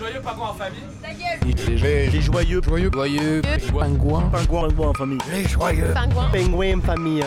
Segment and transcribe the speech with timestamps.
[0.00, 0.80] les joyeux pingouins en famille
[2.12, 5.18] Les, joyeux, joyeux, joyeux, pingouins, pingouins, pingouins en famille.
[5.30, 6.30] Les joyeux, Pingouin.
[6.30, 7.24] pingouins en famille.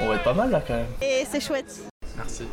[0.00, 0.86] On va être pas mal là quand même.
[1.00, 1.80] Et c'est chouette.
[2.16, 2.44] Merci.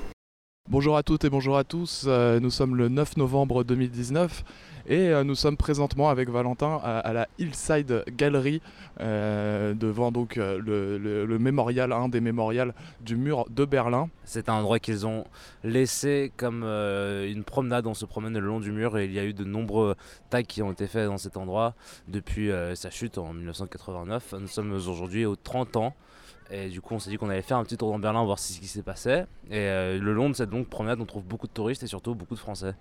[0.71, 4.43] Bonjour à toutes et bonjour à tous, euh, nous sommes le 9 novembre 2019
[4.85, 8.61] et euh, nous sommes présentement avec Valentin à, la Hillside Gallery
[8.99, 14.11] euh, devant donc le, mémorial, un des mémorials du mur de Berlin.
[14.25, 15.25] C'est un endroit qu'ils ont
[15.63, 17.87] laissé comme une promenade.
[17.87, 19.95] On se promène le long du mur et il y a eu de nombreux
[20.29, 21.73] tags qui ont été faits dans cet endroit
[22.07, 24.35] depuis sa chute en 1989.
[24.39, 25.95] Nous sommes aujourd'hui aux 30 ans.
[26.51, 28.39] Et du coup, on s'est dit qu'on allait faire un petit tour dans Berlin, voir
[28.39, 29.27] ce qui s'y passait.
[29.49, 32.15] Et euh, le long de cette longue promenade, on trouve beaucoup de touristes et surtout
[32.15, 32.73] beaucoup de Français.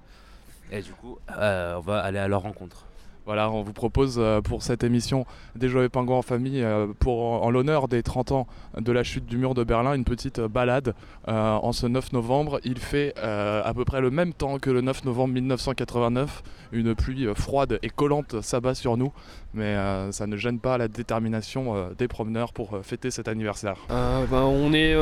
[0.73, 2.88] Et du coup, euh, on va aller à leur rencontre.
[3.29, 7.45] Voilà, on vous propose euh, pour cette émission des Joyeux Pingouins en famille, euh, pour,
[7.45, 8.47] en l'honneur des 30 ans
[8.79, 10.95] de la chute du mur de Berlin, une petite euh, balade
[11.27, 12.59] en ce 9 novembre.
[12.65, 16.43] Il fait à peu près le même temps que le 9 novembre 1989.
[16.73, 19.13] Une pluie froide et collante s'abat sur nous,
[19.53, 19.77] mais
[20.11, 23.77] ça ne gêne pas la détermination des promeneurs pour fêter cet anniversaire.
[23.91, 24.97] Ben, on est,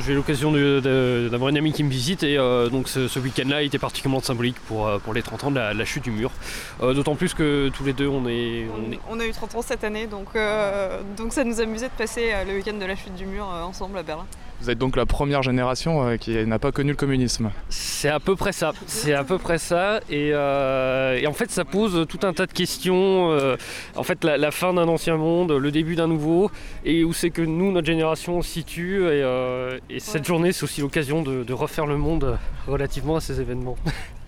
[0.00, 4.58] j'ai l'occasion d'avoir une amie qui me visite et donc ce, week-end-là était particulièrement symbolique
[4.66, 6.32] pour, pour les 30 ans de la, chute du mur.
[6.80, 9.62] D'autant plus que tous les deux on est, on est- On a eu 30 ans
[9.62, 12.96] cette année, donc, euh, donc ça nous amusait de passer euh, le week-end de la
[12.96, 14.26] chute du mur euh, ensemble à Berlin.
[14.62, 17.50] Vous êtes donc la première génération euh, qui n'a pas connu le communisme.
[17.70, 18.72] c'est à peu près ça.
[18.86, 22.44] C'est à peu près ça et, euh, et en fait ça pose tout un tas
[22.46, 23.30] de questions.
[23.32, 23.56] euh,
[23.96, 26.50] en fait la, la fin d'un ancien monde, le début d'un nouveau
[26.84, 30.24] et où c'est que nous notre génération se situe et, euh, et cette Ouais.
[30.26, 32.38] journée c'est aussi l'occasion de, de refaire le monde
[32.68, 33.76] relativement à ces événements.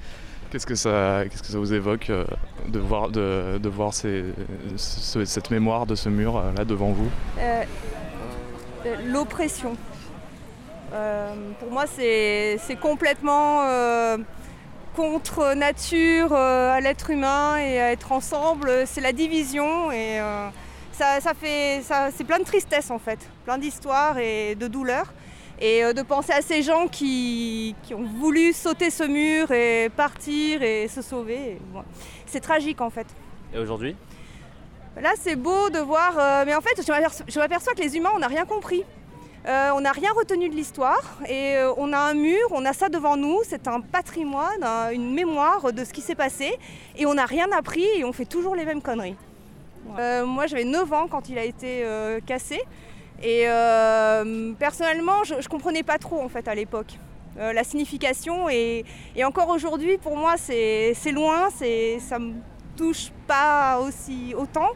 [0.52, 2.26] Qu'est-ce que ça, vous évoque euh,
[2.68, 7.08] de voir, cette mémoire de ce mur euh, là devant vous?
[7.38, 7.64] Euh,
[9.06, 9.78] L'oppression.
[11.58, 13.64] Pour moi, c'est complètement
[14.94, 18.70] contre nature, à l'être humain et à être ensemble.
[18.84, 20.20] C'est la division et
[21.40, 21.82] fait,
[22.14, 25.14] c'est plein de tristesse en fait, plein d'histoires et de douleurs.
[25.60, 29.90] Et euh, de penser à ces gens qui, qui ont voulu sauter ce mur et
[29.96, 31.58] partir et se sauver.
[31.72, 31.82] bon,
[32.26, 33.06] C'est tragique en fait.
[33.54, 33.94] Et aujourd'hui?
[35.00, 38.18] Là, c'est beau de voir, euh, mais en fait, je m'aperçois- que les humains, on
[38.18, 38.84] n'a rien compris.
[39.46, 42.72] Euh, on n'a rien retenu de l'histoire et euh, on a un mur, on a
[42.72, 46.56] ça devant nous, c'est un patrimoine, un- une mémoire de ce qui s'est passé
[46.96, 49.16] et on n'a rien appris et on fait toujours les mêmes conneries.
[50.24, 51.84] Moi, j'avais 9 ans quand il a été
[52.24, 52.60] cassé
[53.22, 56.98] et euh, personnellement, je ne comprenais pas trop en fait à l'époque.
[57.38, 58.84] euh, la signification et,
[59.24, 62.32] encore aujourd'hui pour moi c'est loin, ça me
[62.76, 64.70] touche pas aussi autant,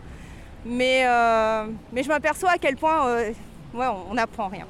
[0.64, 3.14] mais, euh, mais je m'aperçois à quel point
[3.74, 4.66] ouais, on n'apprend rien.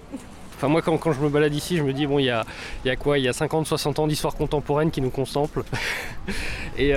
[0.56, 2.44] Enfin moi quand, quand je me balade ici je me dis bon il y a,
[2.86, 3.18] y a quoi?
[3.18, 5.64] Il y a 50, 60 ans d'histoire contemporaine qui nous contemple.
[6.78, 6.94] Et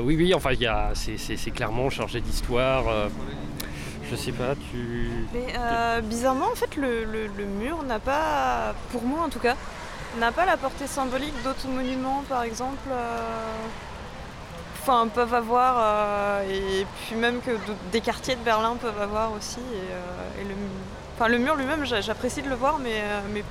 [0.00, 0.50] oui oui enfin
[0.94, 2.84] c'est clairement chargé d'histoire.
[4.12, 5.26] Je sais pas, tu.
[5.32, 9.38] Mais euh, bizarrement, en fait, le, le- le mur n'a pas, pour moi en tout
[9.40, 9.56] cas,
[10.18, 12.88] n'a pas la portée symbolique d'autres monuments, par exemple.
[12.90, 13.18] euh,
[14.84, 17.52] Enfin, peuvent avoir, euh, et puis même que
[17.92, 19.60] des quartiers de Berlin peuvent avoir aussi.
[19.60, 20.54] Et, et le,
[21.14, 23.00] enfin, le mur lui-même, j'a- j'apprécie de le voir, mais,
[23.32, 23.44] mais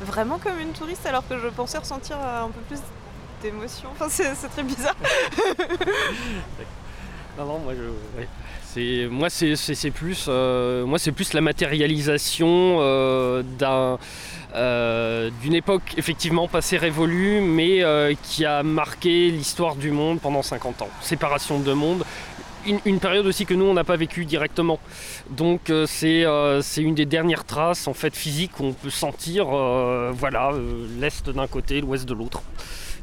[0.00, 2.80] vraiment comme une touriste, alors que je pensais ressentir un peu plus
[3.40, 3.88] d'émotion.
[3.92, 4.96] Enfin, c'est très bizarre.
[9.10, 10.26] Moi, c'est, plus,
[11.34, 13.42] la matérialisation euh,
[14.54, 20.42] euh, d'une époque effectivement passée révolue, mais euh, qui a marqué l'histoire du monde pendant
[20.42, 20.88] 50 ans.
[21.00, 22.04] Séparation de deux mondes.
[22.66, 24.78] Une, une période aussi que nous on n'a pas vécu directement.
[25.30, 26.24] Donc c'est,
[26.76, 30.52] une des dernières traces en fait physiques qu'on peut sentir, voilà,
[31.00, 32.42] l'est d'un côté, l'ouest de l'autre.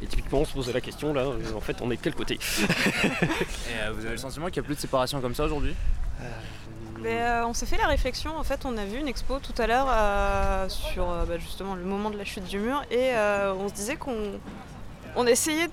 [0.01, 2.15] Et typiquement on se posait la question là, euh, en fait on est de quel
[2.15, 2.68] côté Et
[3.81, 5.74] euh, vous avez le sentiment qu'il n'y a plus de séparation comme ça aujourd'hui?
[7.01, 9.53] Mais, euh, on s'est fait la réflexion, en fait, on a vu une expo tout
[9.62, 13.12] à l'heure euh, sur euh, bah, justement le moment de la chute du mur et
[13.13, 14.39] euh, on se disait qu'on
[15.15, 15.69] on essayait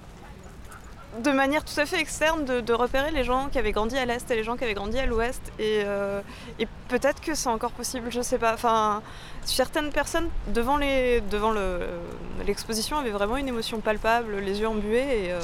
[1.23, 4.05] de manière tout à fait externe de, de repérer les gens qui avaient grandi à
[4.05, 6.21] l'est et les gens qui avaient grandi à l'ouest et, euh,
[6.59, 8.55] et peut-être que c'est encore possible, je sais pas.
[8.55, 9.03] Enfin,
[9.45, 10.79] certaines personnes devant
[12.47, 15.41] l'exposition avaient vraiment une émotion palpable, les yeux embués et euh,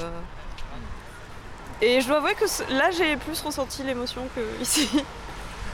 [1.81, 4.89] et je dois avouer que là j'ai plus ressenti l'émotion que ici.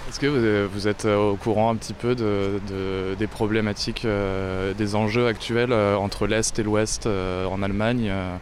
[0.08, 4.04] Est-ce que vous, vous êtes euh, au courant un petit peu de, de- des problématiques,
[4.04, 8.36] euh, des enjeux actuels euh, entre l'Est et l'Ouest euh, en Allemagne, euh,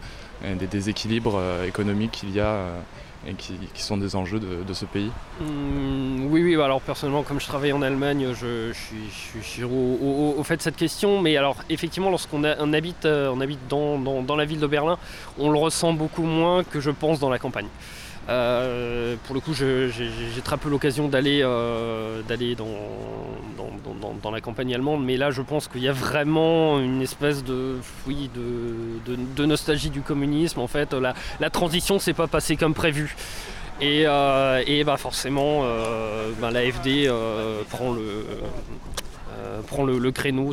[0.44, 2.81] et des déséquilibres euh, économiques qu'il y a euh,
[3.27, 5.11] et qui, sont des enjeux de, ce pays
[5.41, 10.63] mmh, Oui, oui, alors personnellement, comme je travaille en Allemagne, je, suis, au, fait de
[10.63, 11.21] cette question.
[11.21, 14.99] Mais alors, effectivement, lorsqu'on habite, habite dans, la ville de Berlin,
[15.39, 17.69] on le ressent beaucoup moins que je pense dans la campagne.
[18.32, 20.00] Euh, pour le coup, j'ai
[20.43, 22.23] très peu l'occasion d'aller euh,
[24.23, 27.76] dans, la campagne allemande, mais là, je pense qu'il y a vraiment une espèce de,
[28.06, 30.61] de, nostalgie du communisme.
[30.61, 33.14] En fait, la, la transition s'est pas passée comme prévu.
[33.81, 35.64] Et, euh, bah forcément,
[36.40, 37.11] bah, l'AFD
[37.69, 38.25] prend le.
[40.12, 40.52] créneau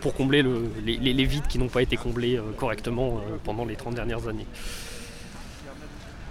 [0.00, 0.42] pour, combler
[0.84, 4.46] les, les, vides qui n'ont pas été comblés correctement pendant les 30 dernières années.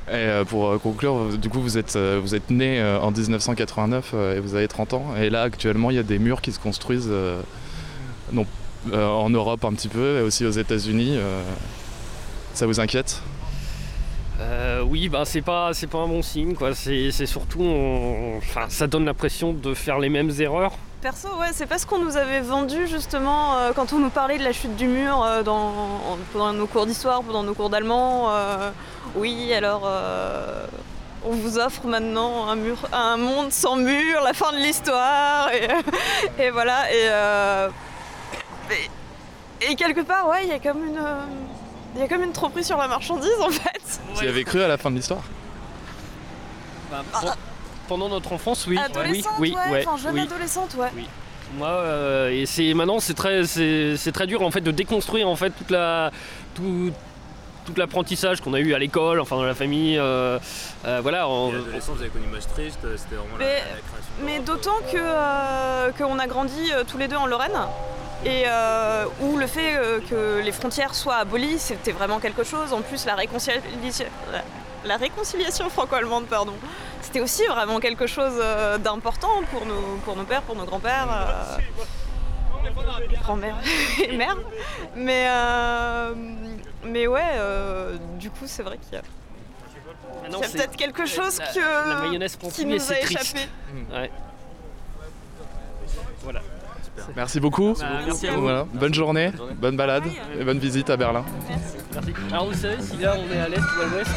[0.09, 4.13] Et euh, pour euh, conclure, du coup, vous êtes, euh, vous êtes né en 1989
[4.35, 5.05] et vous avez 30 ans.
[5.15, 7.11] Et là, actuellement, il y a des murs qui se construisent
[8.91, 11.17] en Europe un petit peu et aussi aux États-Unis.
[12.53, 13.21] ça vous inquiète?
[14.85, 16.55] Oui, bah c'est pas pas un bon signe.
[16.73, 17.63] C'est surtout,
[18.37, 20.73] enfin, ça donne l'impression de faire les mêmes erreurs.
[21.01, 24.43] Perso, ouais, c'est pas ce qu'on nous avait vendu justement quand on nous parlait de
[24.43, 25.71] la chute du mur dans,
[26.33, 28.29] pendant nos cours d'histoire, pendant nos cours d'allemand
[29.15, 30.65] oui, alors euh,
[31.25, 35.49] on vous offre maintenant un, mur, un monde sans mur, la fin de l'histoire,
[36.39, 36.85] et, voilà.
[36.91, 37.69] Euh,
[39.61, 41.01] et, quelque part, ouais, il y a comme une.
[41.95, 43.99] Il y a comme une tromperie sur la marchandise en fait.
[44.13, 45.23] Vous y avez cru à la fin de l'histoire?
[46.91, 47.01] Bah,
[47.89, 48.77] Pendant notre enfance, oui.
[48.77, 50.89] Adolescente, oui, ouais, enfin jeune adolescente, ouais.
[50.95, 51.07] Oui.
[51.57, 55.35] Moi, euh, et c'est maintenant c'est très c'est très dur en fait de déconstruire en
[55.35, 56.11] fait toute la
[56.53, 56.93] tout,
[57.65, 59.97] tout l'apprentissage qu'on a eu à l'école, enfin dans la famille.
[59.97, 60.39] Euh,
[60.85, 61.27] euh, voilà.
[61.27, 64.13] En, l'adolescence, vous avez connu Maastricht, euh, c'était vraiment mais, la, création.
[64.23, 67.57] Mais d'autant que qu'on a grandi tous les deux en Lorraine.
[68.25, 68.43] Et
[69.21, 72.73] où le fait que les frontières soient abolies, c'était vraiment quelque chose.
[72.73, 74.05] En plus, la réconciliation,
[74.85, 76.53] la, réconciliation franco-allemande, pardon,
[77.01, 78.41] c'était aussi vraiment quelque chose
[78.83, 81.59] d'important pour nos, pour nos pères, pour nos grands-pères
[83.21, 83.55] grand-mère
[84.03, 84.37] et mère.
[84.95, 86.13] Mais, euh,
[86.83, 89.01] mais ouais, euh, du coup, c'est vrai qu'il y a,
[90.25, 93.47] ah peut-être quelque chose que, la mayonnaise qui nous a échappé.
[93.91, 94.11] Ouais.
[96.21, 96.41] Voilà.
[97.15, 97.73] Merci beaucoup.
[97.79, 98.49] Bah, merci à vous.
[98.73, 99.31] Bonne journée,
[99.61, 100.03] bonne balade
[100.39, 101.23] et bonne visite à Berlin.
[101.49, 101.77] Merci.
[102.31, 104.11] Alors vous savez si là on est à l'est ou à l'ouest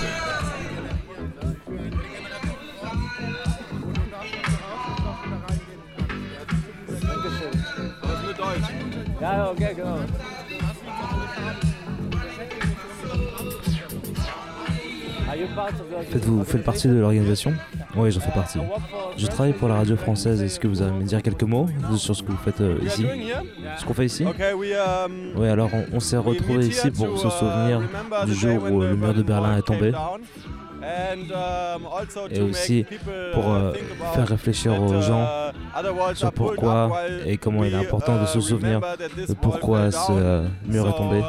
[16.11, 17.55] Faites-vous faites partie de l'organisation?
[17.97, 18.59] Oui, j'en fais partie.
[19.17, 20.43] Je travaille pour la radio française.
[20.43, 21.67] Est-ce que vous allez me dire quelques mots
[21.97, 23.07] sur ce que vous faites euh, ici
[23.79, 27.83] Ce qu'on fait ici Oui, alors on, s'est retrouvés ici pour se souvenir
[28.27, 29.93] du jour où le mur de Berlin est tombé.
[32.31, 32.85] Et aussi
[33.33, 33.73] pour euh,
[34.15, 35.29] faire réfléchir aux gens
[36.15, 36.91] sur pourquoi
[37.25, 41.23] et comment il est important de se souvenir de pourquoi ce mur est tombé.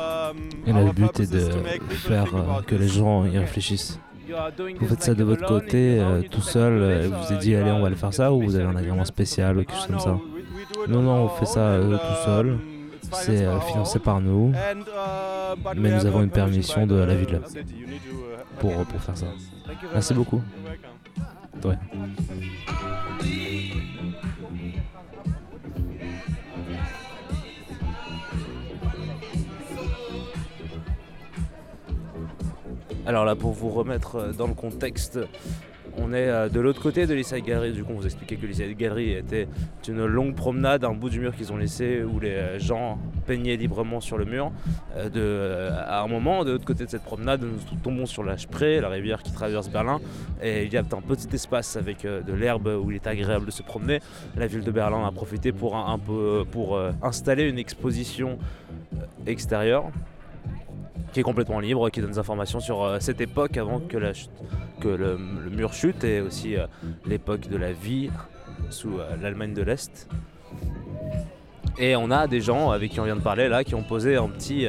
[0.66, 1.52] Et le but est de
[1.90, 4.00] faire euh, que les gens y réfléchissent.
[4.80, 7.72] Vous faites ça de votre côté, euh, tout seul, et vous vous êtes dit allez
[7.72, 10.00] on va le faire ça ou vous avez un agrément spécial ou quelque chose comme
[10.00, 10.18] ça
[10.88, 12.58] Non, non, on fait ça tout seul.
[13.12, 14.54] C'est financé par nous,
[15.76, 17.42] mais nous avons une permission de la ville
[18.60, 19.28] pour, pour faire ça.
[19.94, 20.42] Merci beaucoup.
[33.06, 35.20] Alors là, pour vous remettre dans le contexte,
[35.98, 37.74] on est euh, de l'autre côté de l'Issai Gallery.
[37.74, 39.48] Du coup, on vous expliquait que l'Issai Gallery était
[39.88, 44.00] une longue promenade, un bout du mur qu'ils ont laissé où les gens peignaient librement
[44.00, 44.54] sur le mur.
[44.96, 48.80] Euh, à un moment, de l'autre côté de cette promenade, nous tombons sur la Spree,
[48.80, 50.00] la rivière qui traverse Berlin.
[50.42, 53.46] Et il y a un petit espace avec euh, de l'herbe où il est agréable
[53.46, 54.00] de se promener.
[54.38, 55.76] La ville de Berlin a profité pour
[57.02, 58.38] installer une exposition
[59.26, 59.92] extérieure
[61.14, 65.18] qui est complètement libre, qui donne des informations sur euh, cette époque avant que, le,
[65.50, 66.66] mur chute et aussi euh,
[67.06, 68.10] l'époque de la vie
[68.70, 70.10] sous euh, l'Allemagne de l'Est.
[71.78, 74.16] Et on a des gens avec qui on vient de parler là qui ont posé
[74.16, 74.68] un petit,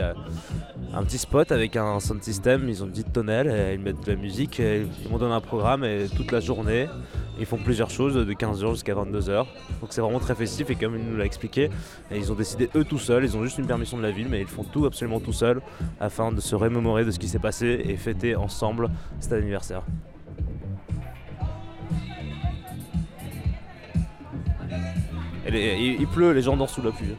[0.97, 4.13] un petit spot avec un sound system, ils ont dit tonnelle, et ils mettent de
[4.13, 6.87] la musique, ils m'ont donné un programme et toute la journée
[7.39, 9.47] ils font plusieurs choses de 15h jusqu'à 22h.
[9.81, 11.71] Donc c'est vraiment très festif et comme il nous l'a expliqué,
[12.13, 14.41] ils ont décidé eux tout seuls, ils ont juste une permission de la ville mais
[14.41, 15.61] ils font tout absolument tout seuls
[16.01, 18.89] afin de se remémorer de ce qui s'est passé et fêter ensemble
[19.21, 19.83] cet anniversaire.
[25.47, 27.15] il pleut, les gens dansent sous la pluie.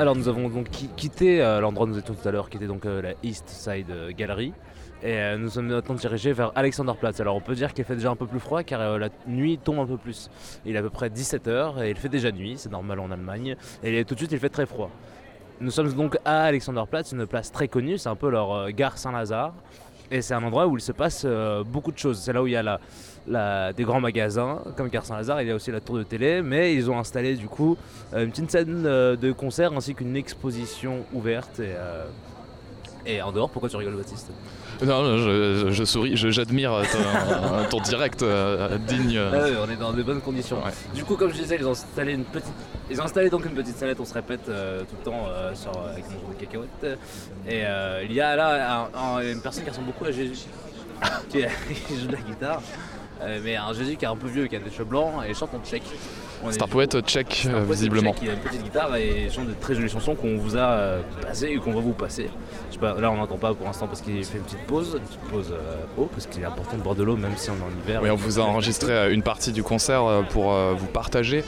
[0.00, 2.86] Alors nous avons donc quitté l'endroit où nous étions tout à l'heure, qui était donc
[2.86, 4.54] la East Side Gallery.
[5.02, 7.20] Et nous sommes maintenant dirigés vers Alexanderplatz.
[7.20, 9.78] Alors on peut dire qu'il fait déjà un peu plus froid car la nuit tombe
[9.78, 10.30] un peu plus.
[10.64, 13.56] Il est à peu près 17h et il fait déjà nuit, c'est normal en Allemagne.
[13.82, 14.90] Et tout de suite il fait très froid.
[15.60, 19.52] Nous sommes donc à Alexanderplatz, une place très connue, c'est un peu leur gare Saint-Lazare.
[20.10, 21.26] Et c'est un endroit où il se passe
[21.66, 22.20] beaucoup de choses.
[22.20, 22.80] C'est là où il y a la,
[23.26, 26.74] des grands magasins comme Gare Saint-Lazare, il y a aussi la tour de télé, mais
[26.74, 27.76] ils ont installé du coup
[28.14, 32.04] euh, une petite scène euh, de concert ainsi qu'une exposition ouverte et, euh,
[33.06, 33.50] et en dehors.
[33.50, 34.30] Pourquoi tu rigoles Baptiste?
[34.82, 36.82] Non, je, souris, j'admire
[37.70, 38.24] ton, direct
[38.86, 39.18] digne.
[39.18, 40.56] Ah on est dans de bonnes conditions.
[40.94, 42.52] Du coup, comme je disais, ils ont installé une petite,
[42.90, 44.00] ils ont installé donc une petite salette.
[44.00, 46.98] On se répète tout le temps sur, avec mon de cacahuètes.
[47.46, 47.62] Et
[48.04, 48.88] il y a là
[49.22, 50.46] une personne qui ressemble beaucoup à Jésus,
[51.28, 51.40] qui
[52.00, 52.62] joue de la guitare.
[53.22, 55.34] Euh, mais un Jésus qui est un peu vieux, qui a des cheveux blancs et
[55.34, 55.82] chante en tchèque.
[56.50, 58.14] C'est un poète tchèque, visiblement.
[58.22, 61.02] Il a une petite guitare et chante de très jolies chansons qu'on vous a euh,
[61.20, 62.30] passées et qu'on va vous passer.
[62.70, 64.96] Je sais pas, là on n'entend pas pour l'instant parce qu'il fait une petite pause,
[64.98, 67.54] une petite pause euh, parce qu'il est important de boire de l'eau même si on
[67.54, 68.00] est en hiver.
[68.02, 71.44] Oui, on vous a enregistré une partie du concert pour vous partager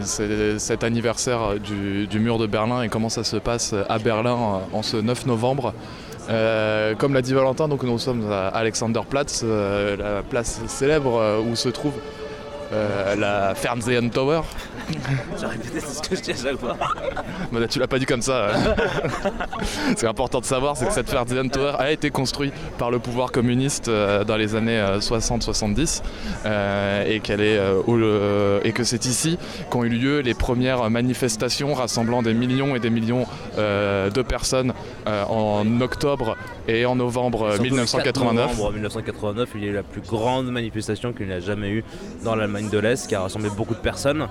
[0.00, 4.82] cet anniversaire du, du, mur de Berlin et comment ça se passe à Berlin en
[4.82, 5.74] ce 9 novembre.
[6.30, 11.40] Euh, comme l'a dit Valentin, donc nous sommes à Alexanderplatz, euh, la place célèbre euh,
[11.40, 11.92] où se trouve
[13.16, 14.42] la Fernsehen Tower.
[15.38, 16.76] J'ai répété ce que je dis à chaque fois.
[17.68, 18.48] tu l'as pas dit comme ça.
[19.96, 23.32] c'est important de savoir, c'est que cette Fernsehen Tower a été construite par le pouvoir
[23.32, 26.02] communiste dans les années 60-70
[27.06, 27.60] et qu'elle est
[28.64, 29.38] et que c'est ici
[29.70, 33.26] qu'ont eu lieu les premières manifestations rassemblant des millions et des millions
[33.56, 34.72] de personnes
[35.06, 36.36] en octobre
[36.68, 38.44] et en novembre 1989.
[38.44, 41.70] En novembre 1989, il y a eu la plus grande manifestation qu'il n'y a jamais
[41.70, 41.84] eu
[42.24, 44.28] dans l'Allemagne de l'Est, qui a rassemblé beaucoup de personnes,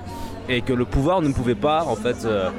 [0.49, 2.49] et que le pouvoir ne pouvait pas, en fait, euh,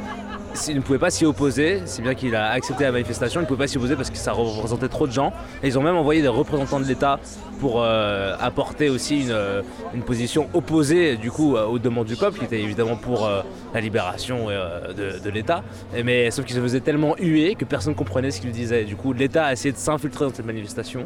[0.69, 3.65] ne pouvait pas s'y opposer, c'est bien qu'il a accepté la manifestation, il ne pouvait
[3.65, 5.33] pas s'y opposer parce que ça représentait trop de gens.
[5.63, 7.19] Et ils ont même envoyé des représentants de l'État
[7.61, 9.63] pour euh, apporter aussi une, euh,
[9.95, 13.29] une, position opposée du coup aux demandes du peuple, qui était évidemment pour
[13.73, 15.63] la libération de, l'État.
[16.05, 18.85] Mais sauf qu'il se faisait tellement hué que personne ne comprenait ce qu'il disait.
[18.85, 21.05] Du coup, l'État a essayé de s'infiltrer dans cette manifestation.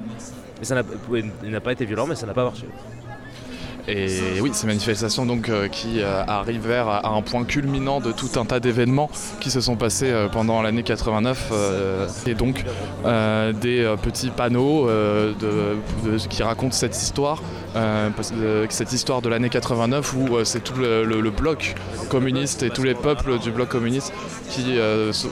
[0.61, 2.67] Et ça n'a pas été violent, mais ça n'a pas marché.
[3.88, 8.28] Et oui, ces manifestations donc, euh, qui euh, arrivèrent à, un point culminant de tout
[8.37, 11.52] un tas d'événements qui se sont passés euh, pendant l'année 89
[12.26, 12.64] et donc
[13.62, 15.76] des petits panneaux de,
[16.28, 17.42] qui racontent cette histoire,
[18.68, 21.75] cette histoire de l'année 89 où c'est tout le, bloc
[22.09, 24.12] communiste et tous les peuples du bloc communiste
[24.50, 24.78] qui,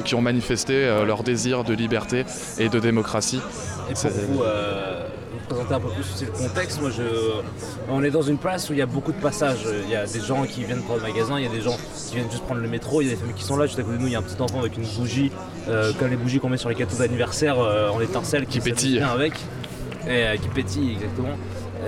[0.04, 2.24] qui ont manifesté leur désir de liberté
[2.58, 3.40] et de démocratie.
[3.90, 3.94] Et
[5.46, 7.02] présenter un peu plus aussi le contexte, moi je...
[7.88, 9.66] on est dans une place où il y a beaucoup de passages.
[9.84, 11.76] Il y a des gens qui viennent prendre le magasin, il y a des gens
[12.08, 13.78] qui viennent juste prendre le métro, il y a des familles qui sont là, juste
[13.78, 15.30] à côté de nous, il y a un petit enfant avec une bougie,
[15.68, 19.00] euh, comme les bougies qu'on met sur les gâteaux d'anniversaire euh, en étincelle qui, pétille
[19.00, 19.34] avec,
[20.06, 21.36] et euh, qui pétille exactement.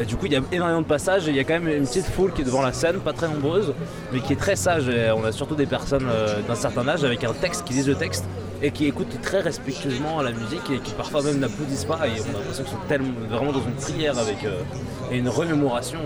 [0.07, 1.87] du coup, il y a énormément de passages et il y a quand même une
[1.87, 3.75] petite foule qui est devant la scène, pas très nombreuse,
[4.13, 4.91] mais qui est très sage.
[5.17, 6.09] on a surtout des personnes
[6.47, 8.25] d'un certain âge avec un texte qui lisent le texte
[8.63, 12.35] et qui écoutent très respectueusement la musique et qui parfois même n'applaudissent pas et on
[12.35, 14.63] a l'impression qu'ils sont vraiment dans une prière avec euh,
[15.11, 16.01] et une remémoration.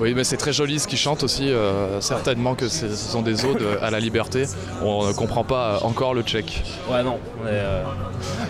[0.00, 1.50] Oui, mais c'est très joli ce qu'ils chantent aussi.
[1.50, 4.44] Euh, certainement que ce sont des odes à la liberté.
[4.82, 6.62] On ne comprend pas encore le tchèque.
[6.90, 7.18] Ouais, non.
[7.46, 7.84] Euh,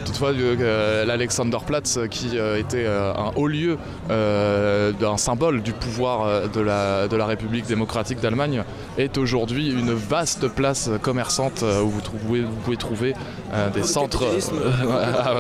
[0.05, 7.27] Toutefois, l'Alexanderplatz, qui était un haut lieu d'un symbole du pouvoir de la, de la
[7.27, 8.65] République démocratique d'Allemagne,
[8.99, 13.15] est aujourd'hui une vaste place commerçante où vous, trouvez, vous pouvez trouver
[13.73, 14.25] des centres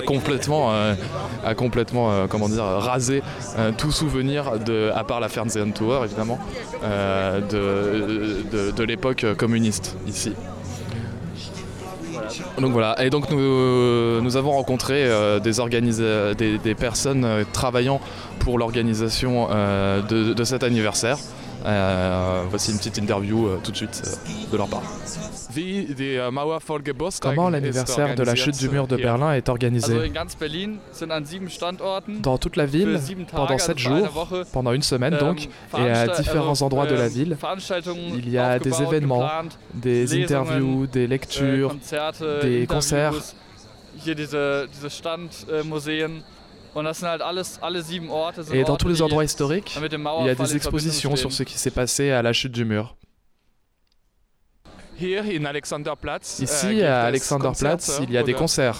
[0.07, 0.73] complètement,
[1.45, 3.23] à complètement comment dire, raser
[3.77, 6.39] tout souvenir de, à part la Fernsehen Tour évidemment
[6.83, 7.41] euh,
[8.73, 10.33] de, l'époque communiste ici.
[12.59, 18.01] Donc voilà, et donc nous, avons rencontré euh, des, des, personnes travaillant
[18.41, 21.19] pour l'organisation euh, de, cet anniversaire.
[22.50, 24.02] Voici une petite interview tout de suite
[24.50, 24.83] de leur part.
[27.21, 30.12] Comment l'anniversaire de la chute du mur de Berlin est organisé
[32.21, 32.99] Dans toute la ville,
[33.31, 37.37] pendant sept jours, pendant une semaine donc, et à différents endroits de la ville,
[38.14, 39.28] il y a des événements,
[39.75, 41.76] des interviews, des lectures,
[42.42, 43.14] des concerts.
[48.52, 51.71] Et dans tous les endroits historiques, il y a des expositions sur ce qui s'est
[51.71, 52.97] passé à la chute du mur.
[56.38, 58.76] Ici, äh, à Alexanderplatz, il y a des concerts.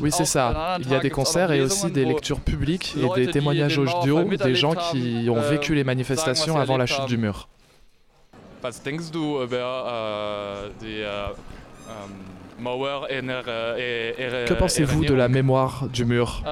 [0.00, 0.76] Oui, c'est ça.
[0.80, 4.54] Il y a des concerts et aussi des lectures publiques et des témoignages audio des
[4.54, 7.48] gens qui ont véchu les manifestations avant la chute du mur.
[12.58, 16.42] Die Mauer Que pensez-vous de la mémoire du mur?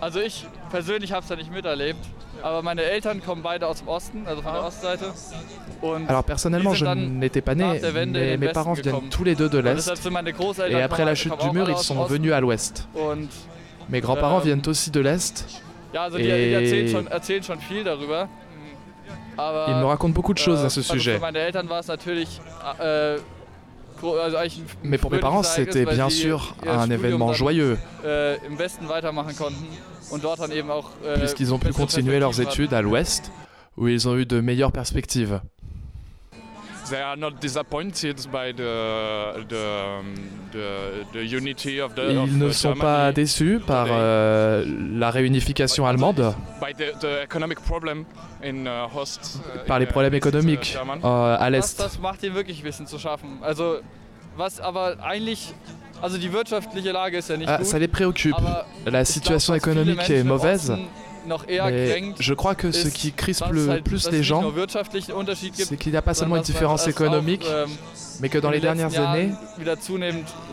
[0.00, 2.00] Also ich persönlich habe es ja nicht miterlebt,
[2.42, 5.12] aber meine Eltern kommen beide aus dem Osten, also von der Ostseite.
[6.08, 9.92] Alors personnellement, je n'étais pas né, mais mes parents viennent tous les deux de l'Est.
[10.68, 12.88] Et après la chute du mur, ils sont venus à l'Ouest.
[13.90, 15.62] Mes grands-parents ähm, viennent aussi de l'Est.
[16.18, 16.88] Et
[19.68, 21.20] ils me racontent beaucoup de choses à ce sujet.
[24.02, 24.48] Äh,
[24.82, 27.78] mais pour mes parents, c'était bien sûr un événement joyeux.
[28.04, 28.36] Äh,
[31.18, 33.30] Puisqu'ils ont pu continuer leurs études à l'ouest,
[33.76, 35.40] où ils ont eu de meilleures perspectives.
[42.10, 46.34] Ils ne sont pas déçus par euh, la réunification allemande,
[49.66, 51.80] par les problèmes économiques euh, à l'Est.
[57.46, 58.34] Ah, ça les préoccupe.
[58.86, 60.72] La situation économique est mauvaise.
[61.26, 64.52] Mais je crois que ce qui crispe le plus les gens,
[65.54, 67.68] c'est qu'il n'y a pas seulement une différence économique, ähm,
[68.20, 69.30] mais que dans les dernières années,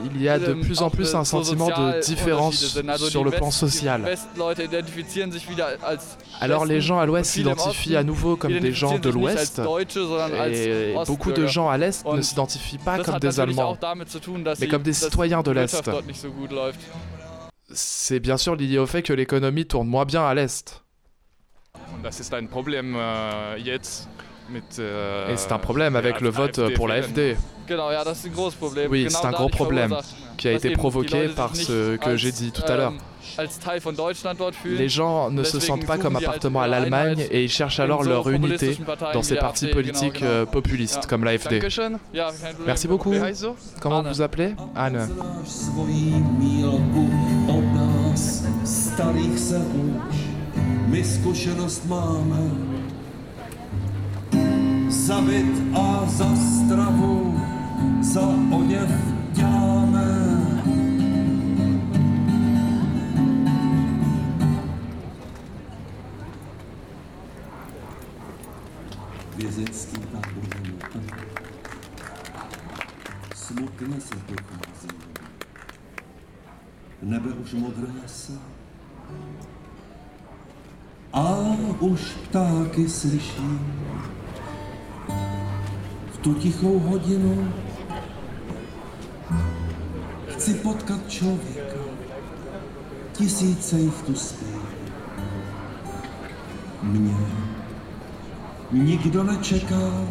[0.06, 4.16] il y a de plus en plus un sentiment de différence sur le plan social.
[6.40, 9.62] Alors les gens à l'Ouest s'identifient à nouveau comme des gens de l'Ouest,
[10.50, 13.78] et beaucoup de gens à l'Est ne s'identifient pas comme des Allemands,
[14.60, 15.90] mais comme des citoyens de l'Est
[17.72, 20.84] c'est bien sûr lié au fait que l'économie tourne moins bien à l'Est.
[24.80, 27.36] Äh, Et c'est un problème avec le vote pour l'AFD.
[28.90, 29.96] Oui, c'est un gros problème
[30.38, 32.94] qui a été provoqué par ce que j'ai dit tout à l'heure.
[33.38, 33.46] Ähm,
[34.66, 38.30] Les gens ne se sentent pas comme appartenant à l'Allemagne et ils cherchent alors leur
[38.30, 38.78] unité
[39.14, 41.62] dans ces partis politiques euh, populistes comme l'AFD.
[42.66, 43.14] Merci beaucoup.
[43.82, 45.10] Comment vous vous appelez Anne.
[48.98, 50.16] starých se uč,
[50.90, 52.42] my zkušenost máme.
[54.90, 57.42] Za byt a za stravu,
[58.02, 58.90] za oděv
[59.32, 60.08] děláme.
[69.38, 70.46] Vězeňský tábor
[73.36, 74.90] Smutně se dochází.
[77.02, 78.57] Nebe už modrá se.
[81.14, 81.38] A
[81.80, 83.60] už ptáky slyší.
[86.12, 87.54] V tu tichou hodinu
[90.28, 91.78] chci potkat člověka.
[93.12, 94.46] Tisíce jich tu spí.
[96.84, 97.16] Mě
[98.72, 100.08] nikdo nečeká.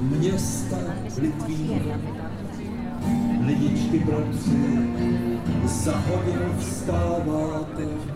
[0.00, 0.76] Města
[1.18, 1.82] Litvín,
[3.46, 4.88] lidičky bratři,
[5.64, 8.13] za hodinu vstáváte.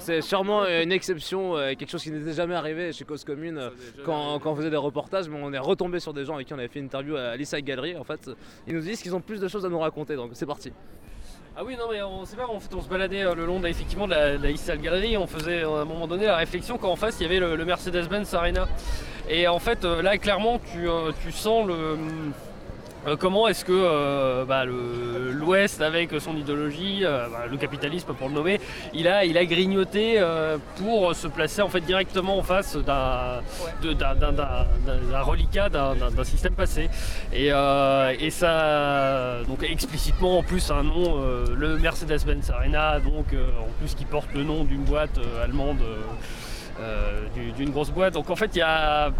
[0.00, 3.70] C'est sûrement une exception, euh, quelque chose qui n'était jamais arrivé chez Cause Commune euh,
[4.04, 6.58] quand, on faisait des reportages, mais on est retombé sur des gens avec qui on
[6.58, 7.96] avait fait une interview à l'Issa Gallery.
[7.96, 8.30] En fait,
[8.66, 10.72] ils nous disent qu'ils ont plus de choses à nous raconter, donc c'est parti.
[11.58, 13.60] Ah oui, non, mais on sait pas, en fait, on se baladait euh, le long
[13.60, 16.96] de, effectivement, de la, de Gallery, on faisait à un moment donné la réflexion qu'en
[16.96, 18.68] face il y avait le, Mercedes-Benz Arena.
[19.28, 20.86] Et en fait, là, clairement, tu,
[21.22, 21.96] tu sens le euh,
[23.14, 28.34] comment est-ce que euh, bah, l'Ouest, avec son idéologie, euh, bah, le capitalisme pour le
[28.34, 28.60] nommer,
[28.92, 30.20] il a, il a grignoté
[30.76, 33.42] pour se placer en fait directement en face d'un
[35.22, 36.88] reliquat d'un système passé.
[37.32, 37.50] Et,
[38.30, 41.22] ça, donc explicitement en plus un nom,
[41.54, 45.78] le Mercedes-Benz Arena, donc en plus qui porte le nom d'une boîte allemande,
[47.56, 48.14] d'une grosse boîte.
[48.14, 49.10] Donc en fait il y a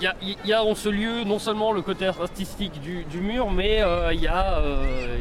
[0.00, 4.12] il y, a en ce lieu non seulement le côté artistique du, mur, mais euh,
[4.12, 5.18] il y a, euh,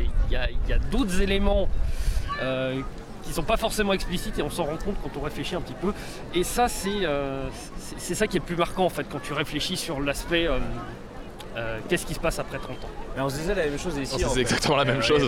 [0.91, 1.67] d'autres éléments
[2.41, 2.81] euh,
[3.23, 5.61] qui ne sont pas forcément explicites et on s'en rend compte quand on réfléchit un
[5.61, 5.93] petit peu.
[6.33, 9.99] Et ça, c'est ça qui est le plus marquant en fait quand tu réfléchis sur
[10.01, 10.47] l'aspect
[11.87, 14.23] qu'est-ce qui se passe après 30 ans Mais on se disait la même chose ici.
[14.33, 15.27] C'est exactement la même chose.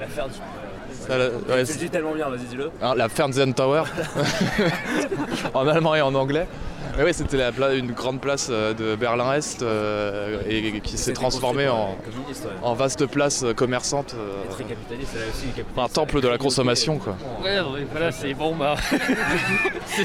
[0.00, 0.28] L'affaire
[1.08, 2.70] Ouais, tu le dis tellement bien, vas-y dis-le.
[2.96, 3.84] La Fernsehen Tower,
[5.54, 6.46] en allemand et en anglais.
[6.98, 7.38] Mais oui, c'était
[7.78, 11.96] une grande place euh, de Berlin-Est euh, et, qui s'est transformée en,
[12.60, 14.16] en, vaste place commerçante.
[14.18, 16.98] Euh, très capitaliste, elle a aussi un temple de la consommation.
[16.98, 17.16] Quoi.
[17.44, 17.58] Ouais,
[17.92, 18.56] voilà, c'est bon.
[18.56, 18.74] Bah...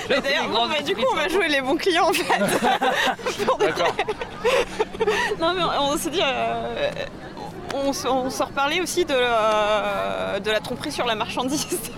[0.07, 2.25] D'ailleurs, bah, du coup, on va jouer les bons clients en fait.
[3.59, 3.95] D'accord.
[5.41, 6.21] non, mais on, s'est dit.
[7.73, 11.67] On, on s'en reparlait aussi de, de la tromperie sur la marchandise,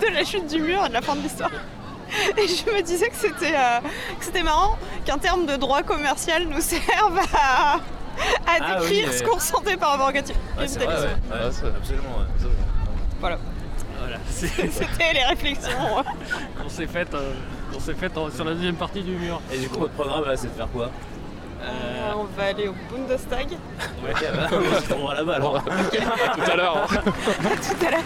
[0.00, 1.50] de la chute du mur et de la fin de l'histoire.
[2.36, 7.18] Et je me disais que c'était euh, marrant qu'un terme de droit commercial nous serve
[7.34, 7.80] à,
[8.46, 10.46] ah décrire ce qu'on ressentait par rapport au capitalisme.
[10.58, 12.24] absolument,
[13.20, 13.38] Voilà.
[13.98, 14.16] voilà.
[14.30, 16.04] C'était les réflexions
[16.60, 17.32] qu'on s'est faites, euh,
[17.80, 19.40] fait sur la deuxième partie du mur.
[19.52, 20.90] Et du coup, votre programme, c'est de faire quoi?
[21.66, 23.48] Euh, on va aller au Bundestag.
[24.04, 24.48] Ouais, bah,
[24.96, 25.64] on va là-bas alors.
[25.64, 26.86] tout à l'heure.
[26.86, 28.00] tout à l'heure.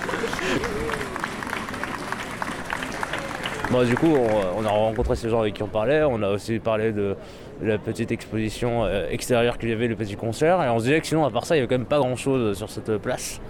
[3.71, 4.17] Bon, du coup,
[4.57, 6.03] on, a rencontré ces gens avec qui on parlait.
[6.03, 7.17] On a aussi parlé de
[7.63, 10.63] la petite exposition euh, extérieure qu'il y avait, le petit concert.
[10.63, 11.99] Et on se disait que sinon, à part ça, il n'y avait quand même pas
[11.99, 13.41] grand chose sur cette place.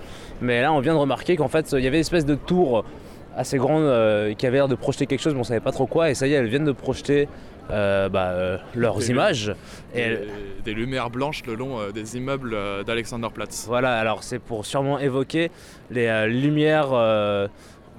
[0.41, 2.85] Mais là, on vient de remarquer qu'en fait, il y avait une espèce de tour
[3.37, 5.87] assez grande euh, qui avait l'air de projeter quelque chose, mais on savait pas trop
[5.87, 6.11] quoi.
[6.11, 7.29] Et ça y est, elles viennent de projeter
[7.73, 9.55] euh, bah, leurs images.
[9.95, 10.19] et
[10.65, 13.67] des, lumières blanches le long des immeubles d'Alexanderplatz.
[13.67, 15.51] Voilà, alors c'est pour sûrement évoquer
[15.91, 16.93] les lumières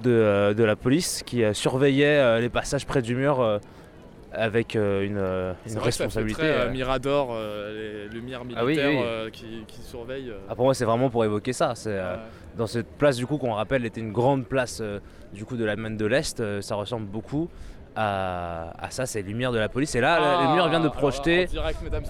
[0.06, 3.60] euh, de, la police qui euh, surveillait euh, les passages près du mur
[4.32, 6.40] avec une, une responsabilité.
[6.40, 10.32] Très, Mirador, les lumières ah militaires Qui, surveillent.
[10.48, 11.74] Ah, pour moi, c'est vraiment pour évoquer ça.
[11.74, 12.00] C'est
[12.56, 14.82] dans cette place du coup qu'on rappelle était une grande place
[15.32, 16.62] du coup de la Maine de l'Est.
[16.62, 17.48] ça ressemble beaucoup.
[17.94, 19.94] À, ça, c'est lumière de la police.
[19.94, 21.46] Et là, ah, mur vient de projeter.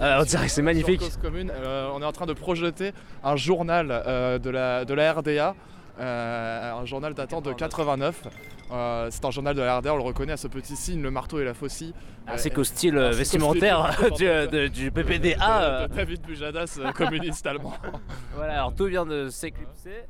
[0.01, 1.01] en direct, c'est magnifique.
[1.23, 2.93] on est en train de projeter
[3.23, 5.55] un journal de, la, de la RDA
[5.99, 8.23] euh, un journal datant de 89.
[8.71, 11.11] Euh, c'est un journal de la RDA, on le reconnaît à ce petit signe, le
[11.11, 11.93] marteau et la faucie.
[12.27, 15.87] Ainsi qu'au style vestimentaire du, du, PPDA.
[15.87, 17.73] De David Bujadas, communiste allemand.
[18.35, 20.05] voilà, alors tout vient de s'éclipser.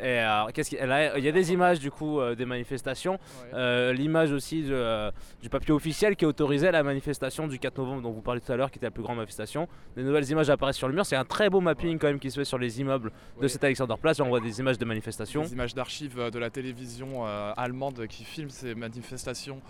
[0.00, 3.18] Et alors, qu'est-ce qu'il il y a des images du coup euh, des manifestations,
[3.52, 5.10] euh, l'image aussi euh,
[5.42, 8.56] du papier officiel qui autorisait la manifestation du 4 novembre dont vous parliez tout à
[8.56, 9.68] l'heure, qui était la plus grande manifestation.
[9.96, 11.06] Des nouvelles images apparaissent sur le mur.
[11.06, 13.64] C'est un très beau mapping quand même qui se fait sur les immeubles de cet
[13.64, 14.20] Alexander Place.
[14.20, 15.42] On voit des images de manifestations.
[15.42, 17.24] Des images d'archives de la télévision
[17.56, 19.60] allemande qui filment ces manifestations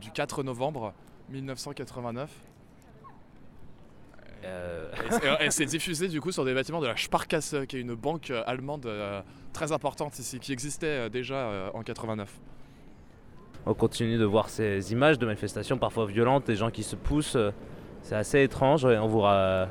[0.00, 0.94] du 4 novembre
[1.30, 2.49] 1989.
[4.44, 4.90] Euh...
[5.40, 8.30] Et, c'est diffusé du coup sur des bâtiments de la Sparkasse, qui est une banque
[8.30, 9.20] euh, allemande euh,
[9.52, 12.28] très importante ici, qui existait euh, déjà en 89.
[13.66, 17.36] On continue de voir ces images de manifestations parfois violentes, des gens qui se poussent.
[18.02, 18.86] C'est assez étrange.
[18.86, 19.68] On voit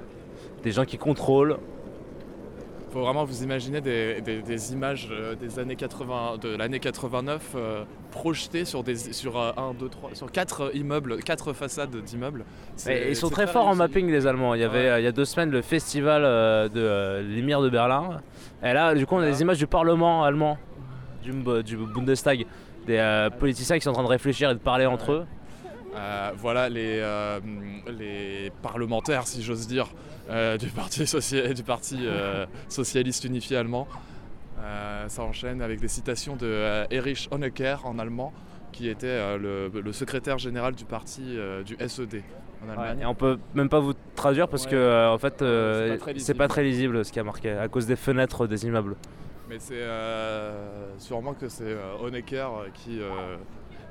[0.62, 1.58] des gens qui contrôlent
[2.89, 8.65] faut vraiment vous imaginer des, images euh, des années 80, de l'année 89 euh, projetées
[8.65, 12.45] sur, des, sur, euh, un, deux, trois, sur quatre immeubles, quatre façades d'immeubles.
[12.88, 14.54] Ils sont très, forts en mapping les Allemands.
[14.56, 16.21] Il y avait il y a deux semaines le festival
[16.69, 18.21] de Lumière de Berlin.
[18.63, 20.58] Et là du coup on a des images du Parlement allemand,
[21.23, 21.32] du,
[21.63, 22.45] du Bundestag,
[22.88, 25.25] des politiciens qui sont en train de réfléchir et de parler entre eux.
[26.38, 27.04] voilà les,
[27.88, 29.88] les parlementaires, si j'ose dire,
[30.30, 31.04] euh, du Parti,
[31.56, 33.88] du parti euh, socialiste unifié allemand.
[34.62, 38.34] Euh, ça enchaîne avec des citations de Erich Honecker en allemand,
[38.72, 42.22] qui était le, secrétaire général du parti du SED
[42.63, 43.00] en Allemagne.
[43.02, 45.44] et on peut même pas vous traduire parce que en fait
[46.18, 48.96] c'est pas, très lisible ce qui a marqué à cause des fenêtres des immeubles.
[49.48, 49.86] Mais c'est
[50.98, 53.00] sûrement que c'est Honecker qui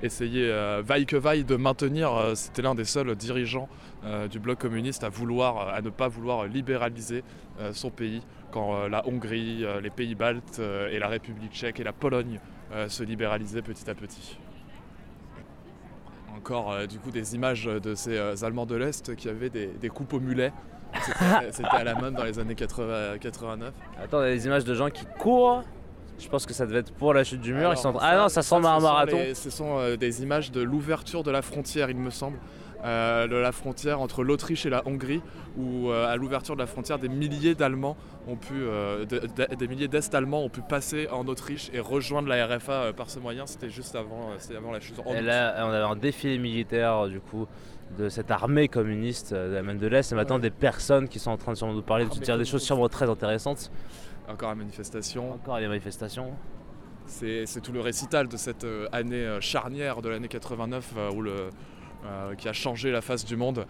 [0.03, 3.69] essayait vaille que vaille de maintenir, c'était l'un des seuls dirigeants
[4.05, 7.25] euh, du bloc communiste à, vouloir, à ne pas vouloir libéraliser
[7.61, 11.85] euh, son pays quand euh, la Hongrie, les pays baltes et la République tchèque et
[11.85, 12.41] la Pologne
[12.89, 14.39] se libéralisaient petit à petit
[16.37, 20.21] encore du coup des images de ces Allemands de l'Est qui avaient des, coupes au
[20.21, 20.53] mulet.
[21.51, 23.75] C'était à la mode dans les années 80, 89.
[24.03, 25.65] Attends, il y a des images de gens qui courent.
[26.19, 27.73] Je pense que ça devait être pour la chute du mur.
[28.01, 29.19] Ah non, ça semble un marathon.
[29.35, 32.39] ce sont des images de l'ouverture de la frontière, il me semble.
[32.85, 35.21] Euh, de la frontière entre l'Autriche et la Hongrie,
[35.57, 37.97] où euh, à l'ouverture de la frontière, des milliers d'Allemands
[38.29, 42.93] ont pu, euh, des milliers d'Est-Allemands ont pu passer en Autriche et rejoindre la RFA
[42.93, 43.47] par ce moyen.
[43.47, 44.95] C'était juste avant, avant la chute.
[45.13, 47.47] Et là, on avait un défilé militaire du coup
[47.99, 51.37] de cette armée communiste de la de l'Est et maintenant des personnes qui sont en
[51.37, 53.73] train de nous parler, de dire des choses sûrement très intéressantes.
[54.29, 55.33] Encore une manifestation.
[55.33, 56.31] Encore des manifestations.
[57.07, 61.49] C'est tout le récital de cette année charnière de l'année 89 où le,
[62.39, 63.67] qui a changé la face du monde,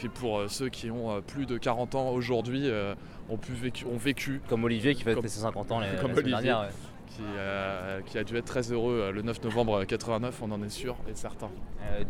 [0.00, 2.70] qui pour ceux qui ont plus de 40 ans aujourd'hui
[3.28, 4.40] ont, vécu, ont vécu.
[4.48, 6.68] Comme Olivier qui fêter ses 50 ans les, comme dernière.
[8.06, 11.14] Qui, a dû être très heureux le 9 novembre 89, on en est sûr et
[11.14, 11.48] certain.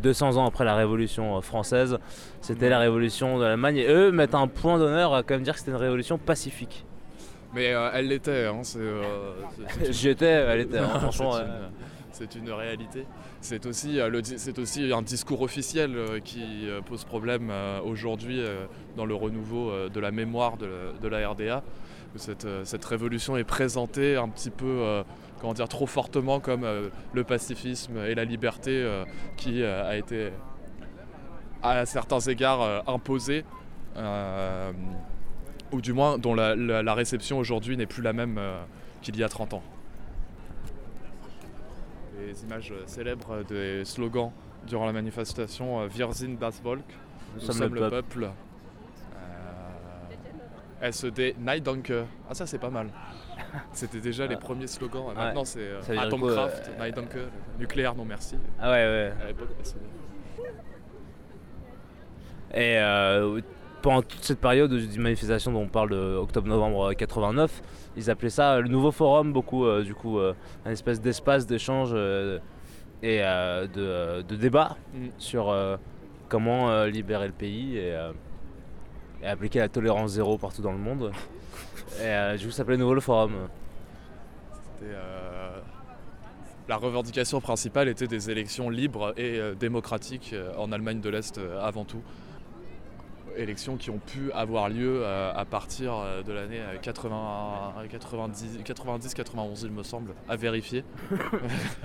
[0.03, 1.99] 200 ans après la Révolution française,
[2.41, 5.55] c'était la Révolution de l'Allemagne et eux mettent un point d'honneur à quand même dire
[5.55, 6.87] que c'était une révolution pacifique.
[7.53, 8.63] Mais elle l'était, hein,
[9.91, 11.35] J'y étais, elle était, hein, franchement
[12.11, 13.07] c'est une réalité.
[13.45, 17.53] C'est aussi, euh, un discours officiel euh, qui euh, pose problème
[17.85, 18.43] aujourd'hui
[18.97, 21.63] dans le renouveau de la mémoire de, la RDA.
[22.17, 25.03] Cette, cette, révolution est présentée un petit peu,
[25.41, 26.67] comment dire, trop fortement comme
[27.13, 28.89] le pacifisme et la liberté
[29.37, 30.31] qui a été
[31.63, 33.45] à certains égards imposée,
[35.73, 38.41] ou du moins dont la réception aujourd'hui n'est plus la même
[39.03, 39.63] qu'il y a 30 ans
[42.19, 44.33] les images euh, célèbres des slogans
[44.67, 46.85] durant la manifestation euh, Wir sind das Volk,
[47.35, 48.31] nous, sommes, le, peuple.
[50.83, 51.93] Euh, SED Neidanke.
[52.29, 52.89] Ah ça c'est pas mal.
[53.73, 55.15] C'était déjà les premiers slogans.
[55.15, 57.19] Maintenant c'est euh, Atomkraft, Neidanke,
[57.59, 58.37] nucléaire non merci.
[58.61, 59.13] Ah ouais ouais.
[59.23, 59.49] À l'époque
[62.55, 62.79] Et
[63.83, 67.63] pendant toute cette période de manifestation dont on parle de octobre-novembre 89,
[67.97, 71.91] ils appelaient ça le nouveau forum, beaucoup, euh, du coup, euh, un espèce d'espace d'échange
[71.93, 72.39] euh,
[73.03, 75.09] et de, débat mm.
[75.19, 75.55] sur
[76.29, 77.95] comment libérer le pays et,
[79.25, 81.13] appliquer la tolérance zéro partout dans le monde.
[82.03, 83.33] Et du coup, ça s'appelait nouveau le forum.
[86.69, 92.03] la revendication principale était des élections libres et démocratiques en Allemagne de l'Est avant tout
[93.37, 99.83] élections qui ont pu avoir lieu euh, à partir euh, de l'année 90-91 il me
[99.83, 100.85] semble, à vérifier.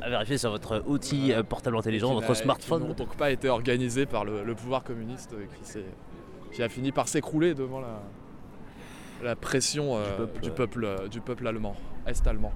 [0.01, 2.83] à vérifier sur votre outil euh, portable intelligent, votre smartphone.
[2.83, 5.33] Qui n'ont donc pas été organisés par le, pouvoir communiste
[5.63, 5.79] qui,
[6.51, 8.01] qui, a fini par s'écrouler devant la,
[9.23, 9.99] la pression
[10.41, 12.53] du, peuple, du, peuple, allemand, est-allemand.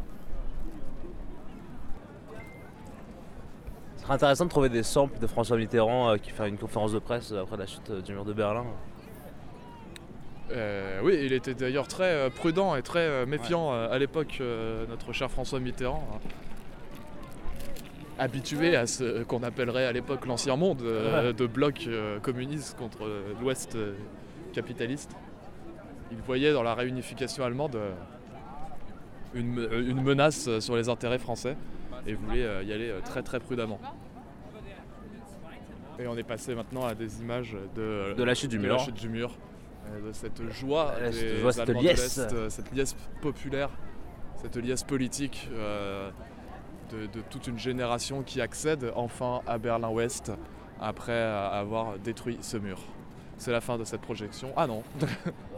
[4.04, 7.00] Ce serait intéressant de trouver des samples de François Mitterrand qui fait une conférence de
[7.00, 8.66] presse après la chute du mur de Berlin.
[10.52, 14.42] Euh, oui, il était d'ailleurs très euh, prudent et très euh, méfiant à l'époque,
[14.90, 16.06] notre cher François Mitterrand.
[16.14, 16.20] Hein.
[18.20, 21.88] Habitué à ce qu'on appellerait à l'époque l'ancien monde, de bloc
[22.24, 23.78] communiste contre l'Ouest
[24.52, 25.12] capitaliste.
[26.12, 27.80] Il voyait dans la réunification allemande
[29.34, 31.56] une, menace sur les intérêts français
[32.06, 33.80] et voulait y aller très très prudemment.
[36.00, 38.78] Et on est passé maintenant à des images de, la chute du mur.
[38.78, 39.32] La chute du mur
[40.06, 40.94] de cette joie,
[41.52, 42.20] cette, liesse.
[42.20, 43.70] Euh, cette liesse populaire,
[44.42, 46.10] cette liesse politique euh,
[46.92, 50.32] de, toute une génération qui accède enfin à Berlin-Ouest
[50.80, 52.80] après avoir détruit ce mur.
[53.38, 54.54] C'est la fin de cette projection.
[54.56, 54.84] Ah non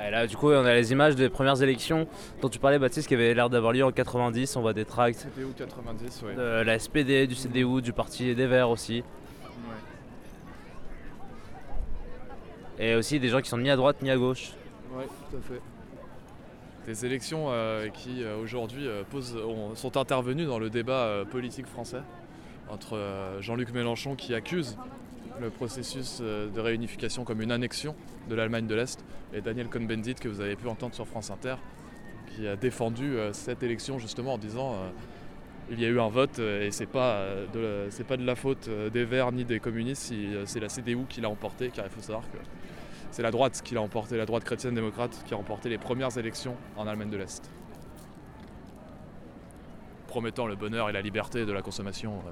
[0.00, 2.06] Et là, du coup, on a les images des premières élections
[2.40, 4.56] dont tu parlais, Baptiste, qui avaient l'air d'avoir lieu en 90.
[4.56, 5.26] On voit des tracts.
[5.34, 6.34] CDU 90, oui.
[6.34, 9.04] De la SPD, du CDU, du Parti des Verts aussi.
[12.78, 14.52] Et aussi des gens qui sont ni à droite ni à gauche.
[14.92, 15.60] Oui, tout à fait.
[16.86, 19.04] Des élections euh, qui euh, aujourd'hui euh,
[19.76, 22.02] sont intervenues dans le débat politique français
[22.68, 22.98] entre
[23.40, 24.78] Jean-Luc Mélenchon qui accuse
[25.40, 27.94] le processus de réunification comme une annexion
[28.28, 31.56] de l'Allemagne de l'Est et Daniel Cohn-Bendit que vous avez pu entendre sur France Inter
[32.34, 34.76] qui a défendu cette élection justement en disant
[35.70, 39.32] il y a eu un vote et c'est pas pas de la faute des Verts
[39.32, 40.12] ni des communistes,
[40.44, 42.38] c'est la CDU qui l'a emporté car il faut savoir que
[43.12, 46.16] c'est la droite qui l'a emporté, la droite chrétienne démocrate qui a remporté les premières
[46.16, 47.50] élections en Allemagne de l'Est.
[50.06, 52.22] Promettant le bonheur et la liberté de la consommation.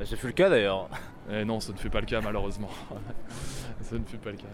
[0.00, 0.88] Bah, c'est le cas d'ailleurs.
[1.30, 2.70] Et non, ça ne fut pas le cas malheureusement.
[3.82, 4.46] ça ne fut pas le cas.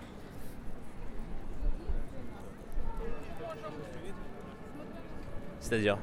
[5.61, 5.98] C'est-à-dire?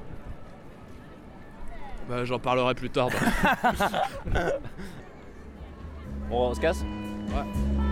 [2.10, 3.10] Bah j'en parlerai plus tard.
[6.30, 6.82] bon, on se casse?
[6.82, 7.83] Ouais.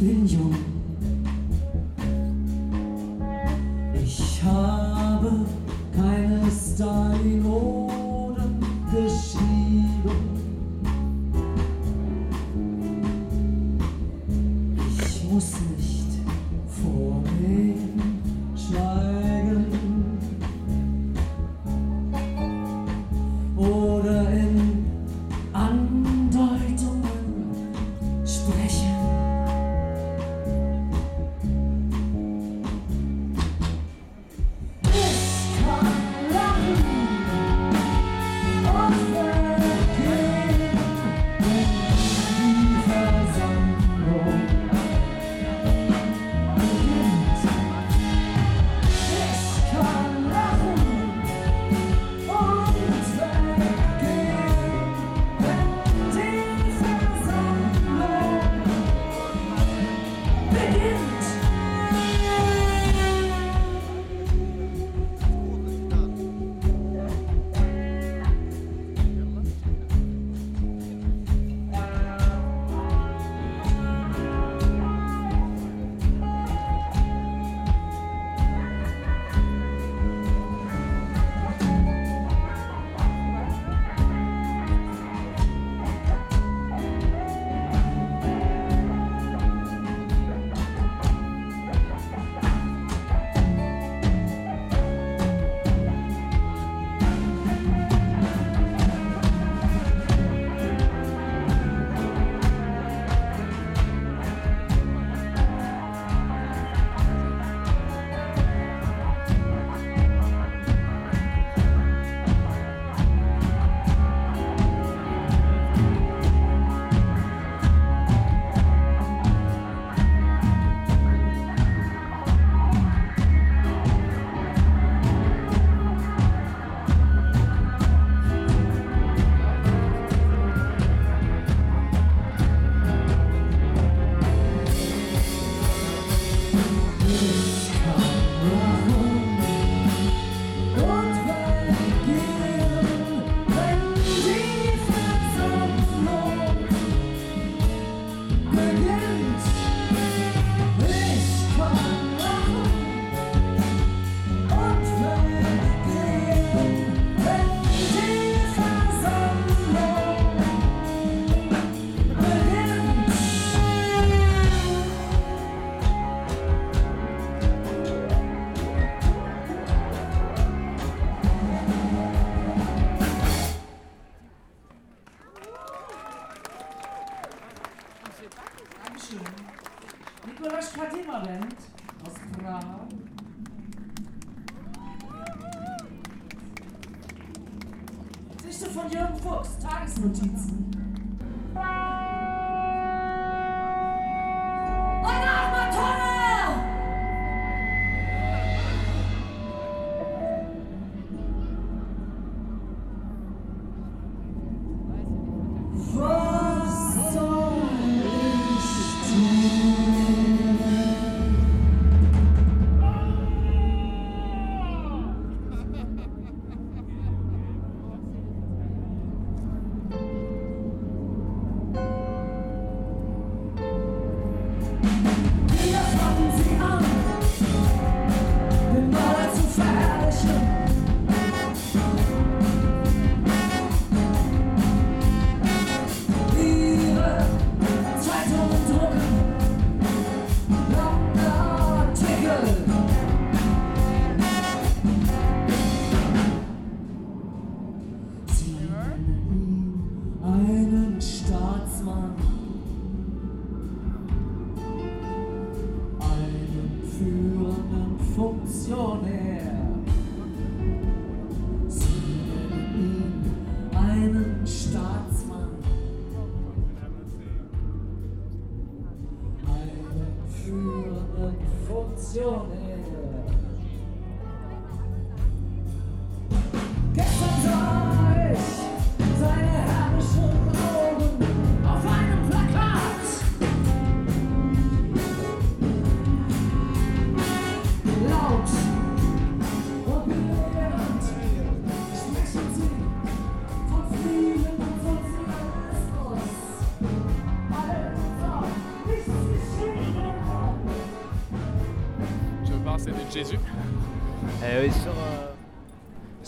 [0.00, 0.79] 天井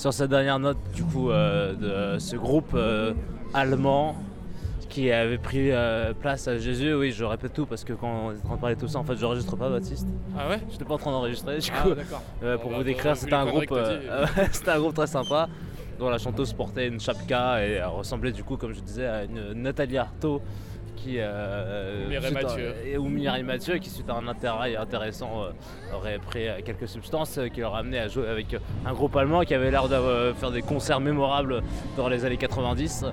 [0.03, 2.77] sur cette dernière note du coup de ce groupe
[3.55, 4.17] allemand
[4.93, 8.33] qui avait pris euh, place à Jésus, oui, je répète tout parce que quand on
[8.33, 10.07] est en train de parler de tout ça, en fait, je n'enregistre pas Baptiste.
[10.39, 10.61] Ah ouais?
[10.71, 11.95] J'étais pas en train d'enregistrer, du ah, coup.
[12.43, 15.49] Euh, pour vous décrire, c'était un groupe, euh, c'était un groupe très sympa
[15.99, 19.53] dont la chanteuse portait une chapka et ressemblait du coup, comme je disais, à une
[19.55, 20.43] Nathalie Arthaud
[21.03, 21.19] qui
[22.33, 22.99] Mathieu.
[22.99, 25.47] ou Mireille Mathieu qui suite à un intérêt intéressant
[25.95, 29.71] aurait pris quelques substances qui leur amené à jouer avec un groupe allemand qui avait
[29.71, 31.63] l'air de faire des concerts mémorables
[31.97, 33.07] dans les années 90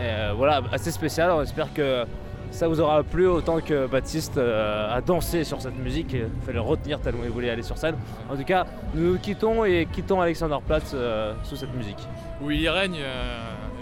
[0.00, 1.30] euh, voilà, assez spécial.
[1.30, 2.04] On espère que
[2.50, 6.12] ça vous aura plu autant que Baptiste euh, a dansé sur cette musique.
[6.12, 7.96] Il fallait le retenir tellement il voulait aller sur scène.
[8.30, 11.98] En tout cas, nous nous quittons et quittons Alexanderplatz euh, sous cette musique.
[12.42, 13.00] Où il règne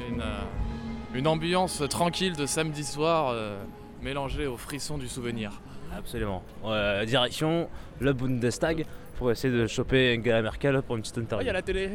[0.09, 0.23] une,
[1.27, 3.35] ambiance tranquille de samedi soir
[4.03, 5.61] mélangée aux frissons du souvenir.
[5.97, 6.43] Absolument.
[7.07, 7.69] direction
[8.01, 8.87] le Bundestag
[9.17, 11.41] pour essayer de choper Angela Merkel pour une petite interview.
[11.41, 11.91] Ah, il y a la télé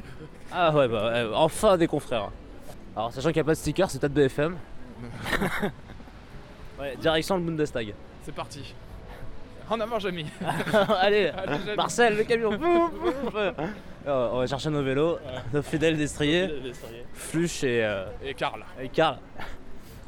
[0.51, 2.31] Ah ouais, bah, enfin des confrères.
[2.95, 4.57] Alors, sachant qu'il n'y a pas de sticker, c'est peut-être BFM.
[6.79, 7.93] ouais, direction le Bundestag.
[8.23, 8.75] C'est parti.
[9.69, 10.25] En avant, Jamy.
[10.99, 11.31] Allez,
[11.77, 12.51] Marcel, le camion.
[14.05, 15.17] on va chercher nos vélos,
[15.53, 16.49] nos fidèles destriers,
[17.13, 17.83] Fluche et.
[17.83, 18.63] Euh, et Karl.
[18.79, 19.17] Et Karl.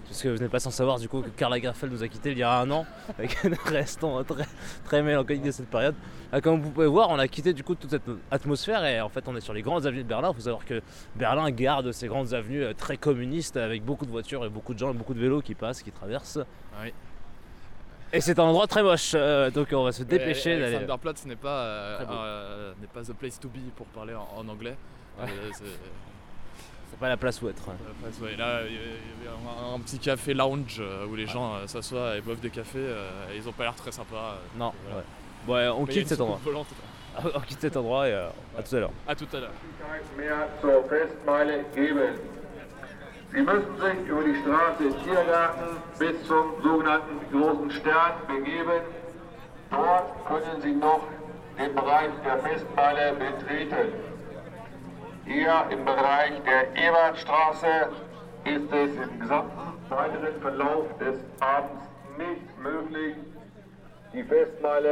[0.07, 2.31] Parce que vous n'êtes pas sans savoir du coup que Karl Lagerfeld nous a quittés
[2.31, 2.85] il y a un an,
[3.17, 4.45] avec un restant très,
[4.83, 5.95] très mélancolique de cette période.
[6.31, 9.09] Ah, comme vous pouvez voir, on a quitté du coup toute cette atmosphère et en
[9.09, 10.29] fait on est sur les grandes avenues de Berlin.
[10.31, 10.81] Il faut savoir que
[11.15, 14.79] Berlin garde ces grandes avenues euh, très communistes avec beaucoup de voitures et beaucoup de
[14.79, 16.39] gens et beaucoup de vélos qui passent, qui traversent.
[16.81, 16.93] Oui.
[18.15, 20.75] Et c'est un endroit très moche, euh, donc on va se dépêcher d'aller.
[20.75, 24.75] Alexanderplatz n'est pas, euh, n'est pas the place to be pour parler en, anglais.
[26.95, 27.67] C'est pas la place où être.
[28.37, 32.21] Là, il y a un, petit café lounge euh, où les gens euh, s'assoient et
[32.21, 32.79] boivent des cafés.
[32.79, 34.37] Euh, et ils ont pas l'air très sympas.
[34.57, 34.71] non,
[35.47, 35.67] ouais.
[35.67, 36.39] on quitte cet endroit.
[37.35, 38.91] on quitte cet endroit et à tout à l'heure.
[39.07, 39.51] À tout à l'heure.
[43.35, 48.81] Sie müssen sich über die Straße Tiergarten bis zum sogenannten Großen Stern begeben.
[49.69, 51.01] Dort können Sie noch
[51.59, 53.93] den Bereich der Festmeile betreten.
[55.25, 57.89] Hier im Bereich der Ebertstraße
[58.45, 61.83] ist es im gesamten weiteren Verlauf des Abends
[62.17, 63.15] nicht möglich,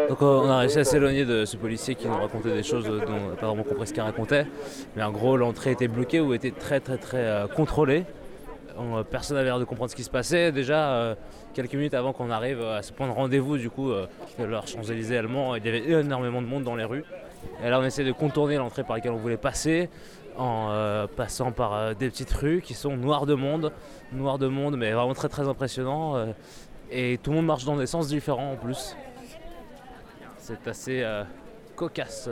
[0.10, 3.06] Donc on a réussi à s'éloigner de ce policier qui nous racontait des choses dont
[3.08, 4.46] on n'a pas vraiment compris ce qu'il racontait.
[4.98, 8.04] Mais en gros l'entrée était bloquée ou était très très très euh, contrôlée.
[9.10, 10.52] Personne n'avait l'air de comprendre ce qui se passait.
[10.52, 11.16] Déjà euh,
[11.54, 14.08] quelques minutes avant qu'on arrive à ce point de rendez-vous du coup, euh,
[14.40, 17.06] leur Champs-Élysées allemand, il y avait énormément de monde dans les rues.
[17.64, 19.90] Et là on essaie de contourner l'entrée par laquelle on voulait passer
[20.38, 23.72] en euh, passant par euh, des petites rues qui sont noires de monde,
[24.12, 26.16] noires de monde, mais vraiment très très impressionnant.
[26.16, 26.26] Euh,
[26.92, 28.96] et tout le monde marche dans des sens différents en plus.
[30.38, 31.04] C'est assez
[31.76, 32.30] cocasse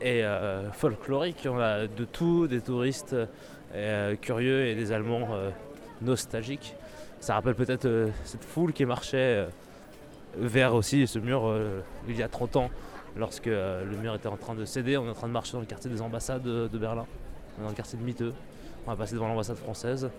[0.00, 0.24] et
[0.72, 1.46] folklorique.
[1.48, 3.14] On a de tout, des touristes
[4.20, 5.28] curieux et des Allemands
[6.00, 6.74] nostalgiques.
[7.20, 9.46] Ça rappelle peut-être cette foule qui marchait
[10.36, 11.54] vers aussi ce mur
[12.08, 12.70] il y a 30 ans
[13.16, 14.96] lorsque euh, le mur était en train de céder.
[14.96, 17.06] On est en train de marcher dans le quartier des ambassades de, Berlin,
[17.60, 18.32] dans le quartier de Miteux.
[18.86, 20.10] On va passer devant l'ambassade française.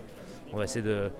[0.52, 1.10] On va essayer de.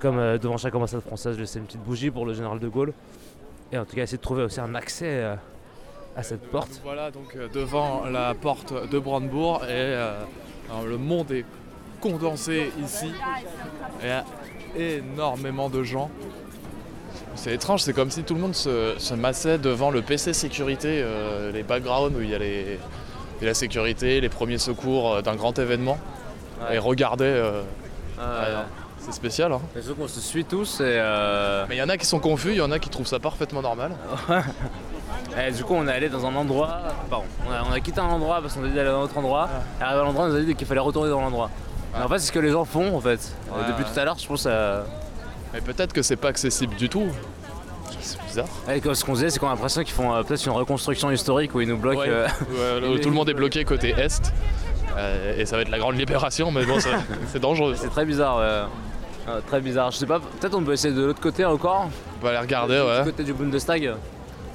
[0.00, 2.68] Comme euh, devant chaque ambassade française, je laisse une petite bougie pour le général de
[2.68, 2.92] Gaulle.
[3.72, 5.36] Et en tout cas, essayer de trouver aussi un accès euh,
[6.16, 6.80] à cette porte.
[6.84, 9.64] Voilà, donc devant la porte de Brandebourg.
[9.64, 9.94] Et
[10.86, 11.44] le monde est
[12.00, 13.10] condensé ici.
[14.02, 14.24] Il y a
[14.76, 16.10] énormément de gens.
[17.34, 21.50] C'est étrange, c'est comme si tout le monde se, massait devant le PC sécurité, euh,
[21.52, 22.78] les backgrounds où il y a les,
[23.42, 25.98] la sécurité, les premiers secours euh, d'un grand événement,
[26.70, 27.24] et regardait.
[27.24, 27.62] Euh,
[28.98, 29.52] c'est spécial.
[29.52, 29.60] Hein.
[29.98, 31.64] qu'on se suit tous et.
[31.68, 33.18] Mais il y en a qui sont confus, il y en a qui trouvent ça
[33.18, 33.92] parfaitement normal.
[35.56, 36.80] du coup, on est allé dans un endroit.
[37.10, 39.48] Pardon, on a, quitté un endroit parce qu'on a dit d'aller dans un autre endroit.
[39.80, 41.50] Et arrivé à l'endroit, on nous a dit qu'il fallait retourner dans l'endroit.
[41.94, 43.34] En fait, c'est ce que les gens font en fait.
[43.68, 44.46] Depuis tout à l'heure, je pense.
[45.54, 47.06] Mais peut-être que c'est pas accessible du tout.
[48.00, 48.46] C'est bizarre.
[48.94, 51.60] ce qu'on disait, c'est qu'on a l'impression qu'ils font euh, peut-être une reconstruction historique où
[51.60, 52.02] ils nous bloquent.
[52.06, 52.28] Euh,
[53.02, 54.32] tout le monde est bloqué côté est.
[54.96, 56.78] Euh, et ça va être la grande libération, mais bon,
[57.32, 57.74] c'est dangereux.
[57.76, 58.68] C'est très bizarre,
[59.46, 59.90] très bizarre.
[59.90, 61.88] Je sais pas, peut-être on peut essayer de l'autre côté encore
[62.20, 63.04] On va aller regarder, ouais.
[63.04, 63.94] Côté du Bundestag